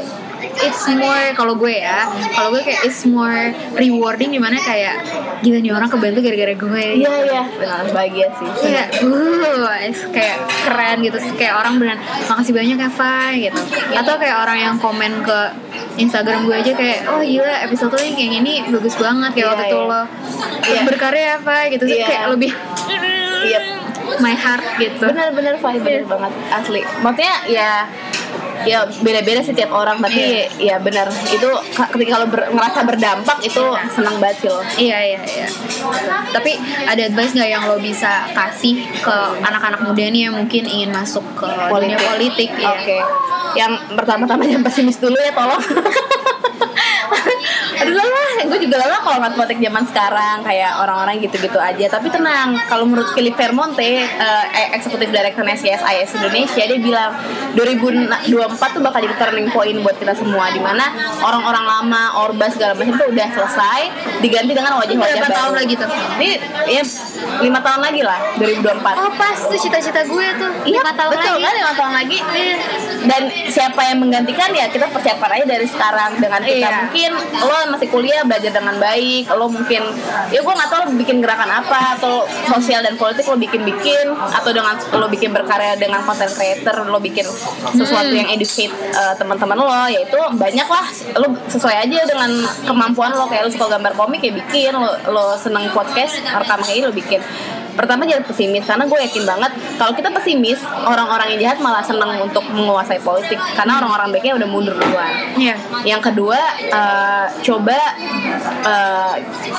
it's 0.59 0.83
more 0.89 1.25
kalau 1.33 1.53
gue 1.53 1.73
ya 1.75 2.07
kalau 2.31 2.49
gue 2.51 2.61
kayak 2.61 2.81
it's 2.83 3.03
more 3.03 3.51
rewarding 3.75 4.29
di 4.29 4.39
mana 4.39 4.57
kayak 4.57 5.01
gila 5.39 5.59
nih 5.59 5.71
orang 5.71 5.87
kebantu 5.87 6.19
gara-gara 6.19 6.53
gue 6.53 6.83
Iya, 6.99 7.11
iya. 7.23 7.43
Benar, 7.49 7.87
bahagia 7.91 8.27
sih. 8.35 8.47
kayak 8.59 8.87
uh 9.03 9.79
kayak 10.11 10.35
keren 10.65 10.97
gitu 11.01 11.17
kayak 11.35 11.53
orang 11.55 11.73
beneran 11.77 11.99
makasih 12.25 12.53
banyak 12.53 12.77
ya 12.77 12.89
Fai 12.89 13.33
gitu 13.41 13.61
atau 13.93 14.13
kayak 14.15 14.37
orang 14.39 14.57
yang 14.59 14.75
komen 14.77 15.21
ke 15.21 15.39
Instagram 15.95 16.43
gue 16.43 16.55
aja 16.55 16.71
kayak 16.73 17.07
oh 17.07 17.19
gila 17.19 17.55
episode 17.63 17.91
lo 17.91 17.99
yang 17.99 18.15
kayak 18.15 18.31
gini 18.35 18.53
bagus 18.67 18.95
banget 18.95 19.31
kayak 19.33 19.39
Iya, 19.39 19.51
waktu 19.51 19.65
itu 19.65 19.77
iya. 19.77 19.87
lo 19.87 20.01
Iya. 20.59 20.81
berkarya 20.85 21.23
ya 21.25 21.37
Fai 21.39 21.63
gitu 21.69 21.83
Iya. 21.85 22.05
kayak 22.05 22.25
lebih 22.35 22.51
Iya. 23.39 23.59
my 24.19 24.33
heart 24.33 24.65
gitu 24.77 25.05
Benar-benar 25.05 25.55
Fai, 25.57 25.77
benar 25.77 26.03
banget 26.03 26.31
asli. 26.51 26.81
Maksudnya 26.99 27.35
ya 27.47 27.71
ya 28.61 28.83
beda-beda 28.99 29.39
sih 29.39 29.51
tiap 29.51 29.69
orang 29.69 29.97
tapi 29.97 30.19
ya 30.55 30.75
benar 30.77 31.05
itu 31.25 31.45
ka- 31.71 31.89
ketika 31.89 32.17
lo 32.17 32.25
ber- 32.25 32.49
ngerasa 32.49 32.79
berdampak 32.81 33.37
itu 33.41 33.63
senang 33.89 34.17
banget 34.17 34.37
sih 34.39 34.49
lo 34.49 34.61
Iya 34.75 34.99
iya 35.05 35.21
iya. 35.21 35.47
Tapi 36.29 36.51
ada 36.85 37.01
advice 37.01 37.33
nggak 37.33 37.49
yang 37.49 37.63
lo 37.65 37.77
bisa 37.77 38.27
kasih 38.29 38.75
ke 38.97 39.15
anak-anak 39.41 39.81
muda 39.81 40.05
nih 40.05 40.21
yang 40.25 40.35
mungkin 40.35 40.63
ingin 40.63 40.89
masuk 40.89 41.23
ke 41.33 41.47
dunia 41.69 41.97
politik? 41.97 42.49
ya? 42.51 42.71
Oke. 42.73 42.97
Yang 43.51 43.71
pertama-tama 43.93 44.43
yang 44.45 44.61
pesimis 44.61 44.97
dulu 44.97 45.15
ya 45.15 45.31
tolong. 45.31 45.59
Aduh 47.79 47.95
lah, 47.95 48.07
gue 48.43 48.59
juga 48.59 48.75
lelah 48.77 48.98
kalau 49.09 49.29
politik 49.33 49.57
zaman 49.59 49.83
sekarang 49.83 50.35
kayak 50.41 50.71
orang-orang 50.77 51.15
gitu-gitu 51.19 51.57
aja. 51.57 51.85
Tapi 51.89 52.07
tenang, 52.09 52.53
kalau 52.65 52.85
menurut 52.85 53.09
Philip 53.11 53.33
Vermonte, 53.33 54.05
eh, 54.05 54.67
eksekutif 54.73 55.09
direkturnya 55.09 55.55
CSIS 55.55 56.15
Indonesia, 56.15 56.63
dia 56.63 56.79
bilang 56.79 57.11
2024 57.55 58.69
tuh 58.71 58.81
bakal 58.81 58.99
jadi 59.01 59.15
turning 59.17 59.49
point 59.49 59.77
buat 59.79 59.95
kita 59.95 60.13
semua, 60.13 60.49
di 60.49 60.59
mana 60.59 60.85
orang-orang 61.19 61.65
lama, 61.65 62.03
orba 62.19 62.45
segala 62.47 62.73
macam 62.73 62.93
tuh 62.95 63.09
udah 63.09 63.27
selesai, 63.29 63.79
diganti 64.19 64.51
dengan 64.51 64.77
wajah-wajah 64.77 65.21
baru. 65.21 65.33
tahun 65.33 65.53
lagi 65.55 65.73
tuh? 65.75 65.89
Ini 66.19 66.29
ya 66.69 66.83
lima 67.39 67.59
tahun 67.59 67.81
lagi 67.81 68.01
lah, 68.01 68.19
2024. 68.37 68.95
Oh 68.95 69.11
pas 69.15 69.37
tuh 69.39 69.57
cita-cita 69.57 70.01
gue 70.01 70.27
tuh 70.35 70.51
Iya 70.65 70.79
lima 70.79 70.93
tahun 70.93 71.11
betul 71.13 71.33
lagi. 71.33 71.43
kan 71.43 71.53
lima 71.55 71.73
tahun 71.73 71.93
lagi. 71.95 72.17
Iya. 72.19 72.57
Dan 72.99 73.21
siapa 73.47 73.81
yang 73.85 73.97
menggantikan 73.99 74.49
ya 74.51 74.67
kita 74.67 74.85
persiapan 74.87 75.29
aja 75.39 75.45
dari 75.47 75.65
sekarang 75.65 76.11
dengan 76.19 76.41
kita 76.41 76.57
Iya. 76.59 76.77
mungkin 76.83 77.11
lo 77.39 77.57
masih 77.71 77.87
kuliah 77.87 78.21
belajar 78.23 78.51
dengan 78.51 78.75
baik, 78.75 78.98
lo 79.29 79.45
mungkin 79.47 79.83
ya 80.29 80.39
gue 80.39 80.53
nggak 80.53 80.69
tahu 80.69 80.79
lo 80.85 80.91
bikin 80.95 81.17
gerakan 81.23 81.49
apa 81.49 81.97
atau 81.97 82.23
sosial 82.47 82.81
dan 82.81 82.95
politik 82.95 83.25
lo 83.25 83.35
bikin 83.35 83.63
bikin 83.63 84.11
atau 84.13 84.51
dengan 84.51 84.75
lo 84.95 85.07
bikin 85.07 85.31
berkarya 85.31 85.75
dengan 85.75 86.01
content 86.03 86.31
creator 86.31 86.85
lo 86.85 86.99
bikin 86.99 87.25
sesuatu 87.73 88.07
Hmm. 88.09 88.15
yang 88.15 88.29
educate 88.31 88.73
uh, 88.95 89.13
teman-teman 89.13 89.53
lo 89.53 89.67
yaitu 89.91 90.17
banyak 90.33 90.65
lah 90.65 90.85
lo 91.19 91.27
sesuai 91.45 91.85
aja 91.85 91.99
dengan 92.07 92.31
kemampuan 92.63 93.11
lo 93.13 93.27
kayak 93.27 93.45
lo 93.45 93.51
suka 93.51 93.75
gambar 93.75 93.93
komik 93.93 94.23
ya 94.23 94.31
bikin 94.33 94.73
lo 94.73 94.89
lo 95.09 95.35
seneng 95.35 95.69
podcast 95.69 96.17
rekam 96.23 96.59
kayak 96.63 96.89
lo 96.89 96.93
bikin 96.95 97.21
pertama 97.75 98.03
jangan 98.03 98.25
pesimis 98.25 98.63
karena 98.63 98.83
gue 98.85 98.99
yakin 99.01 99.23
banget 99.23 99.51
kalau 99.75 99.91
kita 99.91 100.09
pesimis 100.09 100.57
orang-orang 100.81 101.27
yang 101.33 101.39
jahat 101.43 101.59
malah 101.59 101.81
seneng 101.81 102.17
untuk 102.19 102.43
menguasai 102.47 102.99
politik 102.99 103.37
karena 103.53 103.77
orang-orang 103.77 104.11
baiknya 104.11 104.33
udah 104.35 104.47
mundur 104.47 104.75
duluan 104.75 105.11
Iya. 105.35 105.55
yang 105.85 105.99
kedua 105.99 106.37
eh, 106.61 107.25
coba 107.41 107.79
eh, 108.63 109.13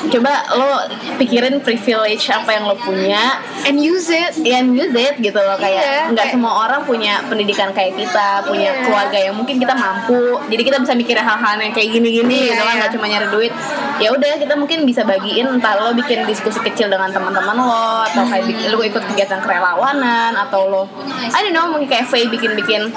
coba 0.09 0.33
lo 0.55 0.70
pikirin 1.16 1.61
privilege 1.61 2.29
apa 2.29 2.51
yang 2.53 2.64
lo 2.64 2.77
punya 2.77 3.40
And 3.61 3.77
use 3.77 4.09
it. 4.09 4.40
and 4.40 4.73
use 4.73 4.92
it 4.92 5.14
gitu 5.18 5.37
loh 5.37 5.57
kayak 5.57 5.81
Iya, 5.81 6.01
nggak 6.11 6.16
kayak- 6.16 6.33
semua 6.33 6.53
orang 6.64 6.81
punya 6.85 7.20
pendidikan 7.27 7.70
kayak 7.70 7.94
kita 7.94 8.44
punya 8.44 8.70
Iya. 8.70 8.83
keluarga 8.85 9.18
yang 9.20 9.35
mungkin 9.35 9.57
kita 9.57 9.75
mampu 9.75 10.20
jadi 10.49 10.62
kita 10.62 10.77
bisa 10.81 10.92
mikirin 10.94 11.25
hal-hal 11.25 11.57
yang 11.57 11.73
kayak 11.73 11.90
gini-gini 11.90 12.53
gitu 12.53 12.61
kan 12.61 12.75
iya. 12.75 12.79
nggak 12.81 12.92
cuma 12.92 13.07
nyari 13.07 13.27
duit 13.29 13.53
ya 13.99 14.09
udah 14.11 14.33
kita 14.37 14.55
mungkin 14.55 14.85
bisa 14.85 15.03
bagiin 15.03 15.46
entah 15.51 15.75
lo 15.77 15.92
bikin 15.92 16.25
diskusi 16.25 16.61
kecil 16.61 16.88
dengan 16.88 17.11
teman-teman 17.11 17.57
lo 17.57 17.99
atau 18.00 18.24
kayak 18.24 18.44
bikin, 18.48 18.72
lo 18.72 18.80
ikut 18.80 19.02
kegiatan 19.12 19.40
kerelawanan 19.44 20.32
atau 20.34 20.68
lo 20.68 20.82
I 21.30 21.44
don't 21.44 21.52
know 21.52 21.68
mungkin 21.68 21.88
kayak 21.88 22.08
Faye 22.08 22.26
bikin-bikin 22.26 22.88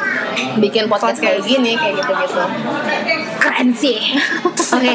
bikin 0.60 0.88
podcast, 0.88 1.20
kayak 1.20 1.44
gini 1.44 1.76
kayak 1.76 2.00
gitu-gitu 2.00 2.44
Keren 3.42 3.70
sih. 3.76 4.00
Oke. 4.48 4.94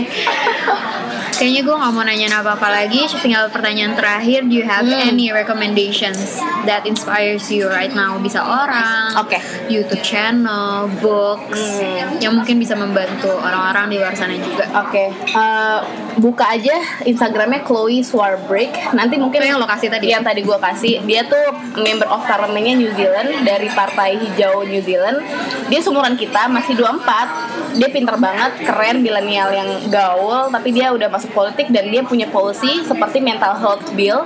Kayaknya 1.38 1.62
gue 1.70 1.77
nggak 1.79 1.92
mau 1.94 2.03
nanya 2.03 2.42
apa-apa 2.42 2.66
lagi. 2.66 3.07
Tinggal 3.22 3.46
pertanyaan 3.55 3.94
terakhir. 3.94 4.42
Do 4.51 4.59
you 4.59 4.66
have 4.66 4.83
Hmm. 4.83 5.14
any 5.14 5.31
recommendations 5.31 6.42
that 6.66 6.83
inspires 6.83 7.46
you 7.46 7.70
right 7.70 7.94
now? 7.94 8.18
Bisa 8.18 8.42
orang, 8.42 9.14
Oke. 9.22 9.38
YouTube 9.70 10.03
channel, 10.03 10.90
books, 10.98 11.79
Hmm. 11.79 12.18
yang 12.18 12.35
mungkin 12.35 12.59
bisa 12.59 12.74
membantu 12.74 13.31
orang-orang 13.38 13.87
di 13.87 13.96
luar 14.03 14.18
sana 14.18 14.35
juga. 14.35 14.66
Oke, 14.83 15.14
eh, 15.14 15.79
buka 16.18 16.59
aja 16.59 16.74
Instagramnya 17.07 17.62
Chloe 17.62 18.03
Swarbrick. 18.03 18.74
Nanti 18.98 19.14
mungkin 19.14 19.38
yang 19.38 19.62
lo 19.62 19.70
kasih 19.70 19.94
tadi? 19.94 20.11
Yang 20.11 20.35
tadi 20.35 20.40
gue 20.42 20.59
kasih, 20.59 21.07
dia 21.07 21.22
tuh 21.22 21.55
member 21.79 22.11
of 22.11 22.27
parlemennya 22.27 22.74
New 22.74 22.90
Zealand 22.98 23.46
dari 23.46 23.70
Partai 23.70 24.18
Hijau 24.18 24.66
New 24.66 24.83
Zealand. 24.83 25.22
Dia 25.70 25.79
seumuran 25.79 26.18
kita, 26.18 26.51
masih 26.51 26.74
24 26.74 27.31
Dia 27.79 27.87
pinter 27.94 28.16
banget, 28.18 28.64
keren, 28.64 29.05
milenial 29.05 29.55
yang 29.55 29.70
gaul, 29.87 30.51
tapi 30.51 30.74
dia 30.74 30.90
udah 30.90 31.07
masuk 31.07 31.27
politik 31.30 31.70
dan 31.70 31.88
dia 31.92 32.02
punya 32.04 32.26
policy 32.28 32.84
seperti 32.84 33.20
mental 33.22 33.56
health 33.56 33.84
bill, 33.94 34.24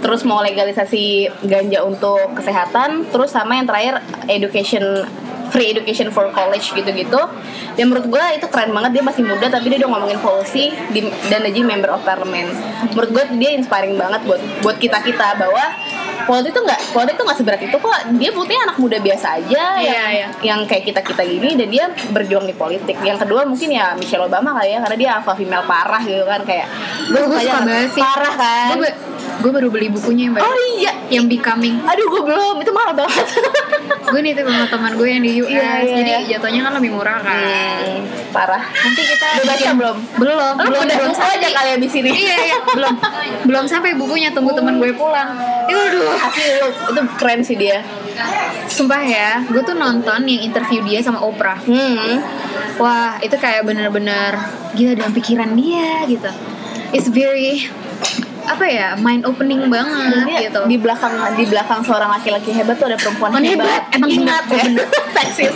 terus 0.00 0.26
mau 0.26 0.42
legalisasi 0.42 1.30
ganja 1.46 1.82
untuk 1.86 2.36
kesehatan, 2.36 3.08
terus 3.10 3.32
sama 3.34 3.58
yang 3.58 3.66
terakhir 3.66 4.02
education 4.26 5.06
free 5.52 5.68
education 5.68 6.08
for 6.08 6.32
college 6.32 6.72
gitu-gitu. 6.72 7.20
Dan 7.76 7.92
menurut 7.92 8.08
gue 8.08 8.24
itu 8.40 8.46
keren 8.48 8.72
banget 8.72 8.96
dia 8.96 9.04
masih 9.04 9.22
muda 9.22 9.46
tapi 9.52 9.68
dia 9.68 9.84
udah 9.84 9.90
ngomongin 9.92 10.18
policy 10.24 10.72
di, 10.88 11.04
dan 11.28 11.44
dia 11.44 11.64
member 11.64 11.92
of 11.92 12.00
parliament. 12.02 12.48
Menurut 12.96 13.10
gue 13.12 13.24
dia 13.36 13.52
inspiring 13.52 14.00
banget 14.00 14.24
buat 14.24 14.40
buat 14.64 14.76
kita 14.80 15.04
kita 15.04 15.36
bahwa 15.36 15.64
politik 16.24 16.50
tuh 16.50 16.62
nggak 16.62 16.80
politik 16.90 17.14
tuh 17.14 17.24
nggak 17.24 17.38
seberat 17.38 17.60
itu 17.60 17.76
kok 17.76 17.90
dia 18.14 18.30
buktinya 18.30 18.62
anak 18.66 18.76
muda 18.76 18.96
biasa 18.98 19.26
aja 19.34 19.62
Iya, 19.74 19.92
yang 19.92 20.10
iya. 20.10 20.28
yang 20.42 20.60
kayak 20.62 20.84
kita 20.84 21.00
kita 21.00 21.22
gini 21.22 21.54
dan 21.54 21.68
dia 21.68 21.84
berjuang 22.08 22.44
di 22.44 22.52
politik 22.52 22.96
yang 23.00 23.16
kedua 23.16 23.42
mungkin 23.42 23.68
ya 23.68 23.92
Michelle 23.92 24.24
Obama 24.24 24.54
kali 24.54 24.72
ya 24.72 24.78
karena 24.80 24.96
dia 24.96 25.10
alpha 25.14 25.32
female 25.32 25.64
parah 25.64 26.00
gitu 26.00 26.22
kan 26.22 26.40
kayak 26.42 26.66
Gue 27.04 27.20
suka 27.20 27.60
banget 27.60 27.90
sih. 27.90 28.00
parah 28.00 28.34
kan 28.34 28.66
Gue 28.74 28.90
gue 29.40 29.50
baru 29.50 29.68
beli 29.72 29.88
bukunya 29.88 30.28
yang 30.28 30.34
baru. 30.36 30.44
oh 30.44 30.56
iya 30.76 30.92
Yang 31.08 31.24
Becoming. 31.36 31.76
aduh 31.86 32.06
gue 32.08 32.22
belum 32.24 32.56
itu 32.60 32.72
mahal 32.74 32.92
banget 32.92 33.26
gue 34.12 34.20
nih 34.20 34.32
tuh 34.36 34.44
sama 34.44 34.66
teman 34.68 34.92
gue 35.00 35.08
yang 35.08 35.22
di 35.24 35.32
US. 35.40 35.48
Iya, 35.48 35.72
iya, 35.80 35.94
Jadi 35.96 36.10
iya. 36.12 36.20
jatuhnya 36.36 36.60
kan 36.68 36.72
lebih 36.76 36.90
murah 36.92 37.16
kan. 37.24 37.32
Hmm, 37.40 37.96
parah 38.28 38.60
Nanti 38.60 39.02
kita 39.08 39.26
Udah 39.40 39.46
baca 39.48 39.68
belum? 39.72 39.96
Belum, 40.20 40.52
Lu 40.52 40.68
belum 40.68 40.80
udah 40.84 40.96
belum 41.00 41.10
buku 41.16 41.22
aja 41.24 41.48
kali 41.48 41.70
abis 41.80 41.92
ini 41.96 42.10
Iya, 42.12 42.36
iya, 42.36 42.58
belum. 42.76 42.94
Belum 43.48 43.64
sampai 43.64 43.96
bukunya, 43.96 44.28
tunggu 44.36 44.52
teman 44.52 44.76
gue 44.76 44.92
pulang. 44.92 45.32
Itu 45.64 45.80
aduh, 45.80 46.12
Asli 46.12 46.44
lu, 46.60 46.68
itu 46.92 47.00
keren 47.16 47.40
sih 47.40 47.56
dia 47.56 47.80
sumpah 48.68 49.02
ya, 49.04 49.40
gue 49.48 49.62
tuh 49.64 49.76
nonton 49.76 50.24
yang 50.28 50.40
interview 50.44 50.80
dia 50.84 51.00
sama 51.00 51.20
Oprah. 51.20 51.58
Hmm 51.64 52.20
Wah, 52.80 53.20
itu 53.20 53.36
kayak 53.36 53.68
bener-bener 53.68 54.32
gila 54.72 54.96
dalam 54.96 55.12
pikiran 55.12 55.52
dia 55.52 56.04
gitu. 56.08 56.28
It's 56.92 57.08
very 57.08 57.68
apa 58.44 58.64
ya, 58.64 58.88
mind 58.96 59.22
opening 59.22 59.66
banget 59.66 60.26
Dia 60.26 60.40
gitu. 60.46 60.60
di 60.64 60.76
belakang 60.76 61.10
di 61.34 61.44
belakang 61.44 61.80
seorang 61.80 62.10
laki-laki 62.10 62.50
hebat 62.50 62.74
tuh 62.74 62.86
ada 62.86 62.96
perempuan 62.96 63.30
Perempuan 63.30 63.44
hebat. 63.44 63.68
hebat, 63.68 63.94
emang 63.94 64.10
ingat 64.10 64.42
bener, 64.44 64.82
ya. 64.82 64.86
Seksis. 65.16 65.54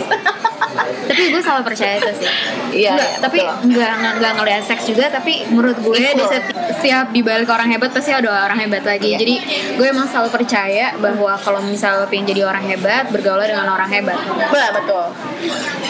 tapi 0.77 1.21
gue 1.27 1.41
selalu 1.41 1.63
percaya 1.65 1.93
itu 1.97 2.11
sih. 2.15 2.29
Iya, 2.77 2.91
Nggak, 2.93 3.09
iya, 3.09 3.19
tapi 3.19 3.39
betul. 3.41 3.69
nggak 3.71 3.91
nggak 4.13 4.33
ngeliat 4.35 4.63
seks 4.63 4.83
juga 4.85 5.05
tapi 5.09 5.33
menurut 5.47 5.77
gue 5.77 5.95
di 5.95 6.05
Equal. 6.05 6.29
setiap 6.69 7.05
di 7.09 7.21
balik 7.21 7.47
orang 7.47 7.67
hebat 7.67 7.89
pasti 7.89 8.11
ada 8.11 8.29
orang 8.29 8.59
hebat 8.59 8.83
lagi 8.83 9.09
Iya. 9.09 9.17
jadi 9.17 9.35
gue 9.73 9.85
emang 9.87 10.05
selalu 10.05 10.29
percaya 10.31 10.93
bahwa 10.95 11.33
kalau 11.35 11.59
misalnya 11.61 12.05
pengen 12.05 12.27
jadi 12.27 12.45
orang 12.45 12.63
hebat 12.63 13.09
bergaul 13.09 13.39
dengan 13.39 13.65
orang 13.67 13.89
hebat 13.89 14.19
Betul, 14.19 14.67
betul. 14.75 15.05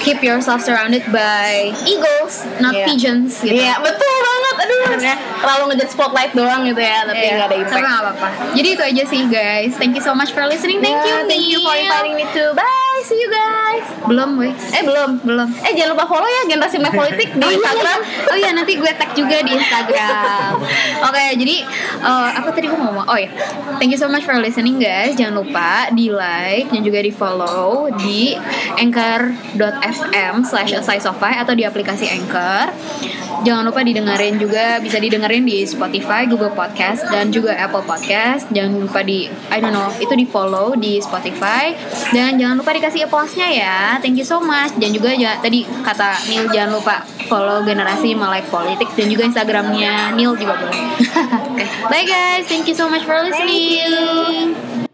keep 0.01 0.19
yourself 0.21 0.61
surrounded 0.61 1.03
by 1.07 1.73
eagles 1.83 2.47
not 2.57 2.71
Iya. 2.71 2.85
pigeons 2.87 3.33
gitu 3.37 3.53
Iya, 3.53 3.77
betul 3.79 3.99
banget. 4.17 4.36
Aduh. 4.57 4.83
Karena- 4.89 5.19
Terlalu 5.37 5.63
ngejat 5.69 5.89
spotlight 5.89 6.31
doang 6.33 6.61
gitu 6.63 6.81
ya, 6.81 7.05
tapi 7.05 7.19
Iya, 7.19 7.31
nggak 7.35 7.47
ada 7.47 7.55
impact. 7.55 7.73
tapi 7.73 7.87
apa-apa 7.87 8.27
jadi 8.53 8.69
itu 8.69 8.83
aja 8.83 9.03
sih 9.05 9.21
guys 9.27 9.71
thank 9.75 9.93
you 9.93 10.01
so 10.01 10.11
much 10.11 10.31
for 10.31 10.43
listening 10.45 10.79
thank 10.79 10.97
you 10.99 11.13
Yeah, 11.13 11.25
thank 11.25 11.45
you 11.45 11.59
for 11.59 11.73
inviting 11.73 12.13
me 12.13 12.25
too. 12.31 12.51
Bye, 12.51 12.65
see 13.03 13.17
you 13.17 13.29
guys. 13.29 13.85
belum 14.05 14.29
gue 14.35 14.51
Eh 14.71 14.83
belum, 14.83 15.09
belum 15.21 15.47
Eh 15.61 15.73
jangan 15.73 15.91
lupa 15.93 16.05
follow 16.05 16.25
ya 16.25 16.41
generasi 16.47 16.77
Mac 16.77 16.93
politik 16.99 17.29
di 17.31 17.39
Oh 17.39 17.49
iya, 17.49 17.57
Instagram. 17.59 17.99
iya. 17.99 18.25
Oh 18.27 18.35
iya 18.35 18.49
nanti 18.51 18.73
gue 18.75 18.91
tag 18.93 19.11
juga 19.13 19.37
di 19.41 19.51
Instagram. 19.53 20.51
Oke 21.07 21.25
jadi 21.35 21.55
eh, 21.99 22.29
apa 22.33 22.49
tadi 22.51 22.65
gue 22.67 22.79
ngomong? 22.79 23.05
Oh 23.05 23.17
ya, 23.17 23.29
thank 23.77 23.91
you 23.91 23.99
so 23.99 24.07
much 24.07 24.23
for 24.23 24.37
listening 24.37 24.77
guys. 24.77 25.13
Jangan 25.13 25.35
lupa 25.37 25.91
di 25.91 26.09
like 26.09 26.69
dan 26.69 26.81
juga 26.81 26.99
di 26.99 27.11
follow 27.11 27.91
di 27.97 28.33
anchor.fm 28.77 30.43
slash 30.43 30.73
atau 30.77 31.53
di 31.53 31.63
aplikasi 31.63 32.07
Anchor. 32.07 32.71
Jangan 33.37 33.69
lupa 33.69 33.85
didengerin 33.85 34.41
juga 34.41 34.81
bisa 34.81 34.97
didengerin 34.97 35.45
di 35.45 35.61
Spotify, 35.61 36.25
Google 36.25 36.51
Podcast 36.51 37.05
dan 37.07 37.29
juga 37.29 37.53
Apple 37.53 37.85
Podcast. 37.85 38.49
Jangan 38.49 38.81
lupa 38.81 39.05
di 39.05 39.29
I 39.53 39.61
don't 39.61 39.71
know 39.71 39.93
itu 40.01 40.09
di 40.13 40.25
follow 40.25 40.73
di 40.73 40.97
Spotify 40.97 41.69
dan 42.09 42.41
jangan 42.41 42.57
lupa 42.57 42.73
dikasih 42.87 43.03
applause-nya 43.03 43.47
ya. 43.51 43.79
Thank 43.99 44.15
you 44.15 44.23
so 44.23 44.39
much 44.39 44.71
dan 44.79 44.95
juga 44.95 45.11
ja- 45.11 45.35
tadi 45.43 45.67
kata 45.83 46.23
Neil 46.31 46.47
jangan 46.55 46.79
lupa 46.79 47.03
follow 47.27 47.59
generasi 47.59 48.15
Melek 48.15 48.47
Politik 48.47 48.87
dan 48.95 49.11
juga 49.11 49.27
Instagramnya 49.27 50.15
Neil 50.15 50.39
juga 50.39 50.55
boleh. 50.55 50.79
Bye 51.91 52.07
guys, 52.07 52.47
thank 52.47 52.63
you 52.63 52.75
so 52.79 52.87
much 52.87 53.03
for 53.03 53.19
listening. 53.19 54.86